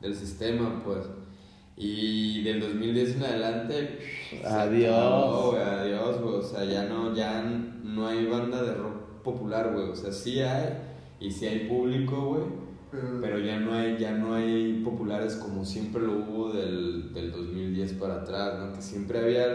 del 0.01 0.15
sistema, 0.15 0.83
pues. 0.85 1.07
Y 1.77 2.43
del 2.43 2.61
2010 2.61 3.17
en 3.17 3.23
adelante, 3.25 3.99
Adiós. 4.45 4.93
acabó, 4.97 5.51
güey, 5.53 5.63
adiós, 5.63 6.21
güey. 6.21 6.35
O 6.37 6.43
sea, 6.43 6.65
ya 6.65 6.85
no, 6.85 7.15
ya 7.15 7.43
no 7.43 8.07
hay 8.09 8.27
banda 8.27 8.63
de 8.63 8.75
rock 8.75 9.23
popular, 9.23 9.73
güey. 9.73 9.89
O 9.91 9.95
sea, 9.95 10.11
sí 10.13 10.41
hay, 10.41 10.71
y 11.21 11.31
sí 11.31 11.47
hay 11.47 11.69
público, 11.69 12.17
güey. 12.35 12.43
Pero, 12.91 13.21
Pero 13.21 13.39
ya 13.39 13.61
no 13.61 13.75
hay, 13.75 13.97
ya 13.99 14.13
no 14.13 14.35
hay 14.35 14.81
populares 14.85 15.35
como 15.37 15.65
siempre 15.65 16.01
lo 16.03 16.15
hubo 16.21 16.53
del, 16.53 17.13
del 17.13 17.31
2010 17.33 17.93
para 17.95 18.23
atrás, 18.23 18.59
¿no? 18.59 18.73
Que 18.73 18.81
siempre 18.83 19.19
había, 19.21 19.47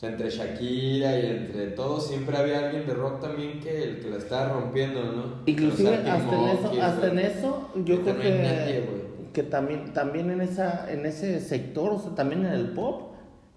o 0.00 0.02
sea, 0.02 0.08
entre 0.08 0.30
Shakira 0.30 1.18
y 1.18 1.26
entre 1.26 1.66
todos, 1.72 2.06
siempre 2.06 2.34
había 2.34 2.60
alguien 2.60 2.86
de 2.86 2.94
rock 2.94 3.20
también 3.20 3.60
que, 3.60 3.82
el 3.82 4.00
que 4.00 4.08
la 4.08 4.16
estaba 4.16 4.48
rompiendo, 4.54 5.02
¿no? 5.02 5.42
Inclusive 5.44 5.94
hasta 5.94 6.36
en 6.36 6.48
eso, 6.48 6.82
hasta 6.82 7.06
en 7.08 7.18
eso 7.18 7.68
yo 7.84 7.96
Ahorita 7.96 8.14
creo 8.14 8.22
que 8.22 9.10
que 9.34 9.42
también 9.42 9.92
también 9.92 10.30
en 10.30 10.40
esa 10.40 10.90
en 10.90 11.04
ese 11.04 11.38
sector, 11.40 11.92
o 11.92 11.98
sea, 11.98 12.14
también 12.14 12.46
en 12.46 12.52
el 12.54 12.70
pop 12.70 13.09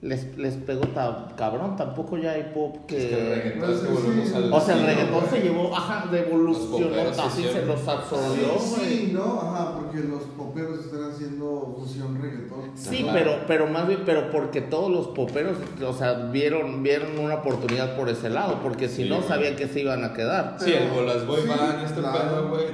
les, 0.04 0.38
les 0.38 0.54
pegó 0.56 0.82
ta- 0.90 1.30
cabrón, 1.38 1.76
tampoco 1.78 2.18
ya 2.18 2.32
hay 2.34 2.52
pop 2.54 2.76
que... 2.88 2.98
Es 2.98 3.06
que 3.06 3.22
el 3.22 3.36
reggaetón 3.36 3.70
Pues 3.70 3.80
sí, 3.80 3.88
volvemos 3.88 4.28
sí. 4.28 4.36
al 4.36 4.54
o 4.54 4.60
sea, 4.60 4.76
el 4.78 4.86
reggaetón 4.86 5.24
se 5.30 5.40
llevó, 5.42 5.76
ajá, 5.76 6.12
de 6.12 6.20
evolucionó, 6.20 6.88
poperos 6.90 7.20
así 7.20 7.44
se 7.44 7.66
los 7.66 7.88
absorbió, 7.88 8.60
sí, 8.60 8.82
sí, 8.86 9.12
¿no? 9.14 9.40
Ajá, 9.42 9.76
porque 9.76 10.00
los 10.08 10.24
poperos 10.38 10.80
están 10.86 11.10
haciendo 11.10 11.76
fusión 11.80 12.22
reggaetón. 12.22 12.72
Sí, 12.76 13.08
pero, 13.14 13.32
pero 13.48 13.68
más 13.68 13.88
bien, 13.88 14.02
pero 14.06 14.30
porque 14.30 14.60
todos 14.62 14.92
los 14.92 15.08
poperos, 15.08 15.58
o 15.88 15.94
sea, 15.94 16.14
vieron, 16.32 16.84
vieron 16.84 17.18
una 17.18 17.36
oportunidad 17.36 17.96
por 17.96 18.10
ese 18.10 18.30
lado, 18.30 18.60
porque 18.62 18.90
si 18.90 19.04
Sí, 19.04 19.10
no 19.10 19.16
güey. 19.18 19.28
sabían 19.30 19.56
que 19.56 19.68
se 19.68 19.80
iban 19.80 20.04
a 20.04 20.12
quedar. 20.14 20.58
Sí, 20.60 20.74
el 20.74 20.90
Bolas 20.90 21.26
Boy 21.26 21.42
Sí, 21.44 21.48
Band, 21.48 21.84
este 21.86 22.00
claro. 22.02 22.20
pedo, 22.20 22.50
güey, 22.50 22.66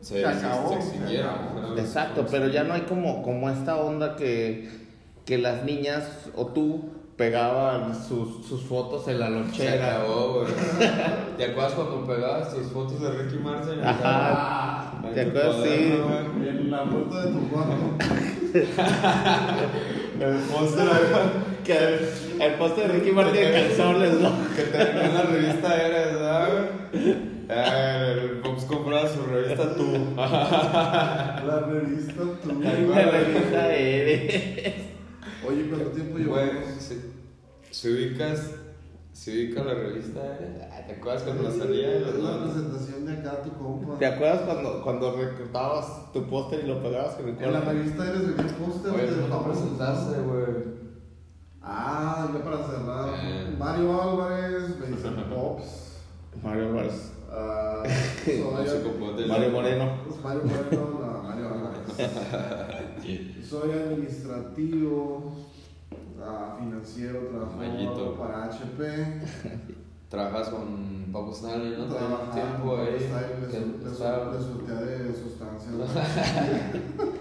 se, 0.00 0.20
Se 0.20 0.26
acabó, 0.26 0.74
se 0.80 1.06
se. 1.08 1.80
Exacto, 1.80 2.24
pero 2.30 2.48
ya 2.48 2.64
no 2.64 2.72
hay 2.74 2.82
como, 2.82 3.22
como 3.22 3.50
esta 3.50 3.76
onda 3.76 4.16
que, 4.16 4.87
que 5.28 5.36
las 5.36 5.62
niñas 5.62 6.30
o 6.34 6.46
tú 6.46 6.88
pegaban 7.18 7.94
sus, 7.94 8.46
sus 8.46 8.62
fotos 8.62 9.06
en 9.08 9.20
la 9.20 9.26
Se 9.26 9.32
lonchera. 9.32 9.96
acabó, 9.96 10.40
güey. 10.40 10.46
¿Te 11.36 11.44
acuerdas 11.44 11.74
cuando 11.74 12.06
pegabas 12.06 12.54
tus 12.54 12.68
fotos 12.68 12.98
de 13.02 13.10
Ricky 13.10 13.36
Martin? 13.36 13.78
Ajá. 13.84 15.02
Ay, 15.04 15.12
¿Te 15.14 15.20
acuerdas? 15.20 15.56
Sí. 15.64 16.00
En 16.48 16.70
la 16.70 16.84
puerta 16.84 17.26
de 17.26 17.32
tu 17.32 17.48
cuarto. 17.50 17.74
El 20.18 20.36
póster 20.50 20.88
Que 21.64 22.44
el 22.46 22.54
poste 22.54 22.80
de 22.80 22.88
Ricky 22.88 23.12
Martin 23.12 23.42
en 23.42 23.52
calzones, 23.52 24.14
¿no? 24.20 24.32
que 24.56 24.62
te 24.62 24.80
en 24.80 25.14
la 25.14 25.22
revista 25.24 25.76
Eres, 25.76 26.14
¿verdad? 26.14 26.48
Eh, 27.50 28.14
el 28.14 28.40
Fox 28.42 28.64
compraba 28.64 29.06
su 29.06 29.26
revista 29.26 29.74
Tú. 29.74 30.14
La 30.16 31.66
revista 31.68 32.22
tú. 32.42 32.62
La 32.62 33.02
revista 33.10 33.74
Eres. 33.74 34.87
Oye, 35.46 35.68
¿cuánto 35.68 35.90
tiempo 35.90 36.12
Güey, 36.14 36.24
llevamos? 36.24 36.68
si, 36.78 37.00
si 37.70 37.90
ubicas, 37.92 38.50
si 39.12 39.30
ubicas 39.46 39.66
la 39.66 39.74
revista 39.74 40.20
Ah, 40.72 40.80
¿te 40.86 40.92
acuerdas 40.94 41.22
cuando 41.22 41.42
la 41.44 41.50
salía? 41.50 41.96
Es 41.96 42.14
la 42.18 42.42
presentación 42.44 43.06
de 43.06 43.12
acá, 43.12 43.42
tu 43.42 43.50
compa. 43.52 43.98
¿Te 43.98 44.06
acuerdas 44.06 44.40
cuando, 44.42 44.82
cuando 44.82 45.16
recortabas 45.16 46.12
tu 46.12 46.24
póster 46.28 46.64
y 46.64 46.66
lo 46.68 46.82
pegabas 46.82 47.18
en 47.20 47.28
el 47.28 47.42
En 47.42 47.52
la 47.52 47.60
revista 47.60 48.08
eres 48.08 48.36
venía 48.36 48.56
póster 48.58 48.92
Oye, 48.92 49.10
no 49.10 49.26
famosos. 49.28 49.62
presentaste, 49.62 50.20
güey. 50.22 50.78
Ah, 51.62 52.30
ya 52.32 52.42
para 52.44 52.66
cerrar. 52.66 53.08
Eh. 53.22 53.56
Mario 53.58 54.02
Álvarez, 54.02 54.80
Benson 54.80 55.24
Pops. 55.30 55.98
Mario 56.42 56.64
Álvarez. 56.68 57.12
Soy 58.24 59.26
Mario 59.28 59.50
Moreno. 59.50 59.98
Mario 60.24 60.42
Moreno, 60.44 61.00
no, 61.00 61.22
Mario 61.22 61.46
Álvarez. 61.48 61.88
soy 63.42 63.72
administrativo, 63.72 65.32
ah, 66.20 66.56
financiero, 66.58 67.28
trabajo 67.28 68.16
para 68.18 68.44
HP. 68.44 68.86
Trabajas 70.08 70.48
con 70.48 71.10
Papo 71.12 71.32
Stanley, 71.32 71.76
¿no? 71.76 71.86
Trabajas 71.86 72.34
tiempo 72.34 72.76
ahí. 72.78 72.96
Le 72.98 74.40
surtea 74.42 74.80
de 74.80 75.14
sustancias. 75.14 75.74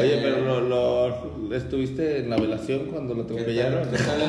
Oye, 0.00 0.18
pero 0.22 0.60
lo, 0.60 0.60
lo, 0.60 1.54
estuviste 1.54 2.20
en 2.20 2.30
la 2.30 2.36
velación 2.36 2.86
cuando 2.86 3.14
lo 3.14 3.22
atropellaron. 3.22 3.88
¿Qué 3.88 3.98
tal? 3.98 4.20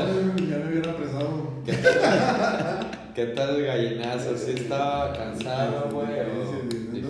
Ya 0.50 0.58
me 0.58 0.72
hubiera 0.72 0.92
apresado. 0.92 1.30
¿Qué 1.66 1.74
tal? 1.74 2.92
¿Qué 3.16 3.26
tal 3.28 3.56
el 3.58 3.66
gallinazo? 3.66 4.36
¿Sí 4.38 4.52
estaba 4.52 5.14
cansado, 5.14 5.90
güey? 5.92 6.08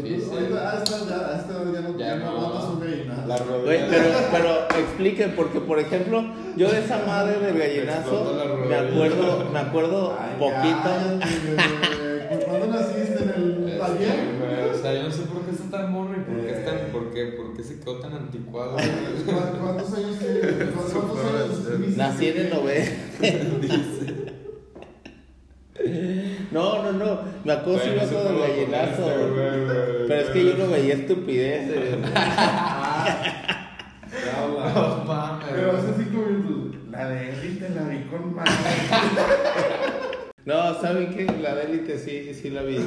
Difícil. 0.04 0.58
A 0.58 0.76
esta 0.76 1.54
ya 1.98 2.16
no, 2.16 2.88
pero, 3.28 4.18
pero 4.32 4.68
expliquen, 4.80 5.34
porque 5.36 5.60
por 5.60 5.80
ejemplo, 5.80 6.24
yo 6.56 6.70
de 6.70 6.80
esa 6.80 7.00
madre 7.06 7.39
del 7.39 7.58
gallinazo 7.58 8.34
me 8.68 8.76
acuerdo, 8.76 9.50
me 9.52 9.60
acuerdo 9.60 10.18
poquito. 10.39 10.89
¿Cuándo 12.46 12.68
naciste 12.68 13.24
en 13.24 13.70
el 13.70 13.80
taller? 13.80 14.72
O 14.74 14.78
sea, 14.78 14.94
yo 14.94 15.04
no 15.04 15.12
sé 15.12 15.22
por 15.24 15.42
qué 15.44 15.52
está 15.52 15.78
tan 15.78 15.92
morro 15.92 16.13
y 16.18 16.22
por 16.22 16.46
qué, 16.46 16.52
está, 16.52 16.88
por 16.92 17.12
qué, 17.12 17.26
por 17.38 17.54
qué 17.56 17.63
se 17.63 17.80
quedó 17.80 18.00
tan 18.00 18.13
anticuado. 18.13 18.76
¿Cuántos 18.76 19.94
años 19.94 20.18
tienes? 20.20 20.70
¿Cuántos 20.74 21.20
años? 21.20 21.98
Nací 21.98 22.28
en 22.28 22.38
el 22.38 22.50
90. 22.50 22.92
Dice. 23.62 24.34
No, 26.54 26.84
no, 26.84 26.94
no. 26.94 27.20
Me 27.44 27.54
acuerdo 27.54 27.80
si 27.80 27.89
me 27.89 28.02
acuerdo 28.02 28.30
del 28.30 28.39
gallinazo. 28.39 29.10
Pero 30.08 30.22
es 30.22 30.30
que 30.30 30.46
yo 30.46 30.56
no 30.58 30.68
veía 30.72 30.94
estupideces. 30.94 31.98
No 34.38 35.06
mames. 35.06 35.46
Pero 35.50 35.72
hace 35.72 35.94
cinco 35.98 36.26
minutos. 36.28 36.76
La 36.92 37.10
de 37.10 37.32
élite 37.32 37.70
la 37.70 37.82
vi 37.84 38.04
con 38.04 38.36
madre. 38.36 38.52
No, 40.46 40.76
¿saben 40.80 41.16
qué? 41.16 41.26
La 41.42 41.56
de 41.56 41.63
élite 41.63 41.98
sí, 41.98 42.32
sí 42.34 42.52
la 42.52 42.62
vi. 42.62 42.76
voy 42.76 42.84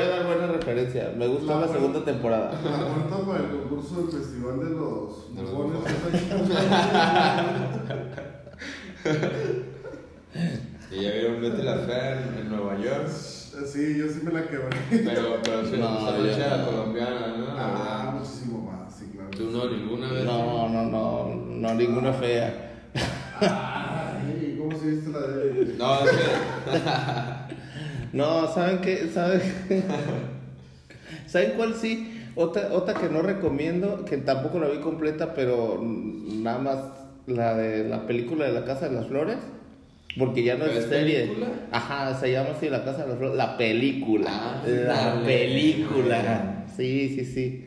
a 0.00 0.08
dar 0.08 0.24
buena 0.24 0.46
referencia. 0.46 1.12
Me 1.16 1.26
gustó 1.26 1.60
la, 1.60 1.68
segunda 1.68 2.02
temporada. 2.04 2.52
La 2.52 2.60
cuarta 2.70 3.18
para 3.26 3.40
el 3.44 3.50
concurso 3.50 4.02
del 4.02 4.10
Festival 4.10 4.60
de 4.60 4.70
los 4.70 5.34
Bufones. 5.34 5.80
¿Y 10.90 11.02
ya 11.02 11.12
vieron 11.12 11.42
Betty 11.42 11.62
la 11.62 11.76
Fea 11.78 12.12
en, 12.38 12.48
Nueva 12.48 12.78
York? 12.78 13.08
Sí, 13.08 13.98
yo 13.98 14.08
sí 14.08 14.20
me 14.22 14.32
la 14.32 14.46
quebré. 14.46 14.68
Pero, 14.90 15.40
pero 15.42 15.66
sí, 15.66 15.76
no, 15.78 16.24
esa 16.24 16.64
colombiana, 16.64 17.34
¿no? 17.36 17.46
Ah, 17.58 18.14
muchísimo 18.18 18.70
más, 18.70 18.94
sí, 18.94 19.10
claro. 19.12 19.30
¿Tú 19.30 19.50
no, 19.50 19.68
ninguna 19.68 20.12
vez? 20.12 20.24
No, 20.24 20.68
no, 20.68 20.84
no, 20.84 21.34
no, 21.34 21.74
ninguna 21.74 22.12
fea. 22.14 22.86
Ay, 23.40 24.56
¿cómo 24.58 24.78
se 24.78 24.90
viste 24.90 25.10
la 25.10 25.26
de.? 25.26 25.74
No, 25.76 26.04
es 26.04 26.10
que. 26.10 28.16
no, 28.16 28.54
¿saben 28.54 28.80
qué? 28.80 29.10
¿Saben? 29.12 29.42
¿Saben 31.26 31.52
cuál 31.56 31.74
sí? 31.74 32.14
Otra, 32.34 32.72
otra 32.72 32.94
que 32.94 33.10
no 33.10 33.20
recomiendo, 33.20 34.04
que 34.04 34.16
tampoco 34.16 34.58
la 34.58 34.68
vi 34.68 34.78
completa, 34.78 35.34
pero 35.34 35.82
nada 35.82 36.58
más 36.58 36.78
la 37.26 37.54
de 37.56 37.86
la 37.86 38.06
película 38.06 38.46
de 38.46 38.52
la 38.52 38.64
Casa 38.64 38.88
de 38.88 38.94
las 38.94 39.08
Flores. 39.08 39.36
Porque 40.18 40.42
ya 40.42 40.56
no 40.56 40.64
es, 40.66 40.84
serie. 40.86 41.20
Película? 41.22 41.48
Ajá, 41.70 42.14
se 42.18 42.32
llama 42.32 42.50
así 42.50 42.68
La 42.68 42.84
Casa 42.84 43.02
de 43.02 43.08
las 43.10 43.18
Flores. 43.18 43.36
La 43.36 43.56
película. 43.56 44.30
Ah, 44.32 44.62
la 44.66 45.22
película. 45.24 46.66
Sí, 46.76 47.08
sí, 47.14 47.24
sí. 47.24 47.64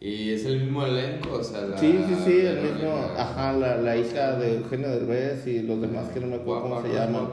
Y 0.00 0.32
es 0.32 0.44
el 0.44 0.60
mismo 0.60 0.84
elenco, 0.84 1.36
o 1.36 1.42
sea, 1.42 1.62
la, 1.62 1.78
Sí, 1.78 1.98
sí, 2.06 2.14
sí, 2.24 2.40
el 2.40 2.60
mismo. 2.60 3.10
Ajá, 3.16 3.54
la, 3.54 3.78
la 3.78 3.96
hija 3.96 4.36
de 4.36 4.56
Eugenio 4.56 4.90
Derbez 4.90 5.46
y 5.46 5.62
los 5.62 5.80
demás 5.80 6.08
que 6.08 6.20
no 6.20 6.26
me 6.26 6.36
acuerdo 6.36 6.62
cómo 6.64 6.82
se 6.82 6.88
llaman. 6.88 7.26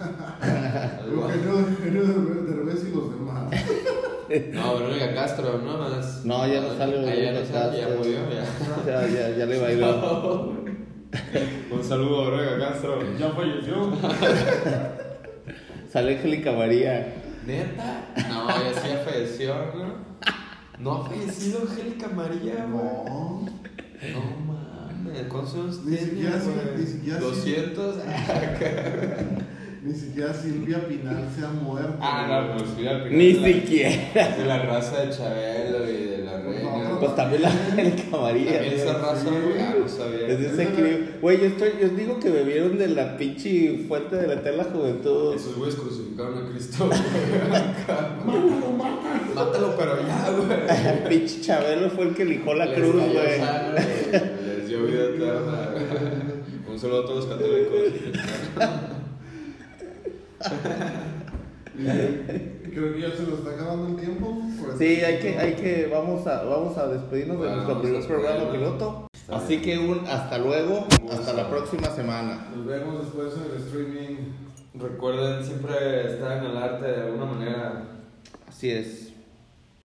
Eugenio 1.12 2.02
Derbez 2.44 2.86
y 2.88 2.94
los 2.94 3.14
demás. 3.14 3.50
No, 4.52 4.74
Verónica 4.78 5.12
Castro, 5.12 5.58
¿no? 5.58 5.76
no, 6.24 6.46
ya 6.46 6.60
no 6.60 6.74
sale 6.78 6.98
Verónica 6.98 7.52
Castro. 7.52 7.78
Ya 7.78 7.88
murió, 7.96 8.18
ya. 8.30 8.44
ya, 8.86 9.08
ya, 9.08 9.36
ya 9.36 9.46
le 9.46 9.58
bailó. 9.60 10.54
Un 11.70 11.84
saludo 11.84 12.34
a 12.34 12.58
Castro. 12.58 12.98
Ya 13.18 13.30
falleció. 13.30 13.92
Sale 15.92 16.16
Angélica 16.16 16.52
María. 16.52 17.14
¿Neta? 17.46 18.04
No, 18.28 18.48
ya 18.48 18.80
sí 18.80 18.88
falleció, 19.04 19.54
¿no? 19.74 20.10
No 20.78 20.94
ha 20.94 21.08
fallecido 21.08 21.62
Angélica 21.62 22.08
María, 22.08 22.66
No. 22.68 23.44
No 23.44 24.22
mames, 24.46 25.26
¿cuántos 25.28 25.54
años 25.54 25.84
Ni 25.84 25.96
siquiera, 25.96 26.38
ni 26.76 26.86
siquiera 26.86 27.20
200. 27.20 27.96
Ni 29.82 29.94
siquiera 29.94 30.34
Silvia 30.34 30.86
Pinal 30.86 31.26
se 31.34 31.44
ha 31.44 31.48
muerto. 31.48 31.96
Ah, 32.00 32.26
no, 32.28 32.56
pues 32.56 32.70
Silvia 32.70 33.02
Pinal. 33.02 33.18
Ni 33.18 33.34
siquiera. 33.34 34.36
de 34.36 34.44
la 34.44 34.62
raza 34.62 35.00
de 35.00 35.10
Chabelo 35.10 35.90
y. 35.90 36.09
pues 37.00 37.16
también 37.16 37.42
la 37.42 37.48
María. 38.20 38.52
También 38.52 38.74
esa 38.74 38.92
raza, 38.98 39.24
güey. 39.30 39.80
No 39.80 39.88
sabía. 39.88 40.28
Es 40.28 40.40
ese. 40.40 40.68
Güey, 41.20 41.40
yo, 41.40 41.46
estoy, 41.46 41.70
yo 41.80 41.88
digo 41.88 42.20
que 42.20 42.30
bebieron 42.30 42.78
de 42.78 42.88
la 42.88 43.16
pinche 43.16 43.84
fuente 43.88 44.16
de 44.16 44.26
la 44.26 44.34
eterna 44.34 44.64
juventud. 44.64 45.34
Esos 45.34 45.56
güeyes 45.56 45.76
crucificaron 45.76 46.38
a 46.38 46.50
Cristo. 46.50 46.86
mátalo, 46.86 48.72
mátalo. 48.78 49.34
Mátalo, 49.34 49.74
pero 49.76 49.96
ya, 50.06 50.30
güey. 50.30 51.08
pinche 51.08 51.40
Chabelo 51.40 51.90
fue 51.90 52.04
el 52.08 52.14
que 52.14 52.24
lijó 52.24 52.54
la 52.54 52.72
cruz, 52.74 52.94
güey. 52.94 53.40
Les 54.46 54.68
dio 54.68 54.84
vida 54.84 55.04
eterna. 55.14 55.74
Un 56.70 56.78
saludo 56.78 57.02
a 57.02 57.06
todos 57.06 57.24
los 57.24 57.26
católicos. 57.26 57.80
Creo 62.70 62.92
que 62.94 63.00
ya 63.00 63.10
se 63.10 63.22
nos 63.24 63.40
está 63.40 63.50
acabando 63.50 63.88
el 63.88 63.96
tiempo. 63.96 64.42
Sí, 64.78 65.02
hay 65.02 65.18
que, 65.18 65.38
hay 65.38 65.54
que, 65.54 65.88
vamos 65.92 66.26
a, 66.26 66.44
vamos 66.44 66.76
a 66.78 66.86
despedirnos 66.88 67.42
de 67.42 67.50
nuestro 67.50 67.80
primer 67.80 68.06
programa 68.06 68.52
piloto. 68.52 69.06
Así 69.28 69.60
que 69.60 69.78
un 69.78 70.06
hasta 70.06 70.38
luego, 70.38 70.86
hasta 71.10 71.32
la 71.32 71.48
próxima 71.48 71.88
semana. 71.90 72.48
Nos 72.54 72.66
vemos 72.66 73.04
después 73.04 73.34
en 73.34 73.52
el 73.52 73.62
streaming. 73.66 74.16
Recuerden 74.74 75.44
siempre 75.44 76.12
estar 76.12 76.38
en 76.38 76.50
el 76.50 76.56
arte 76.56 76.86
de 76.86 77.02
alguna 77.02 77.26
manera. 77.26 77.82
Así 78.48 78.70
es. 78.70 79.09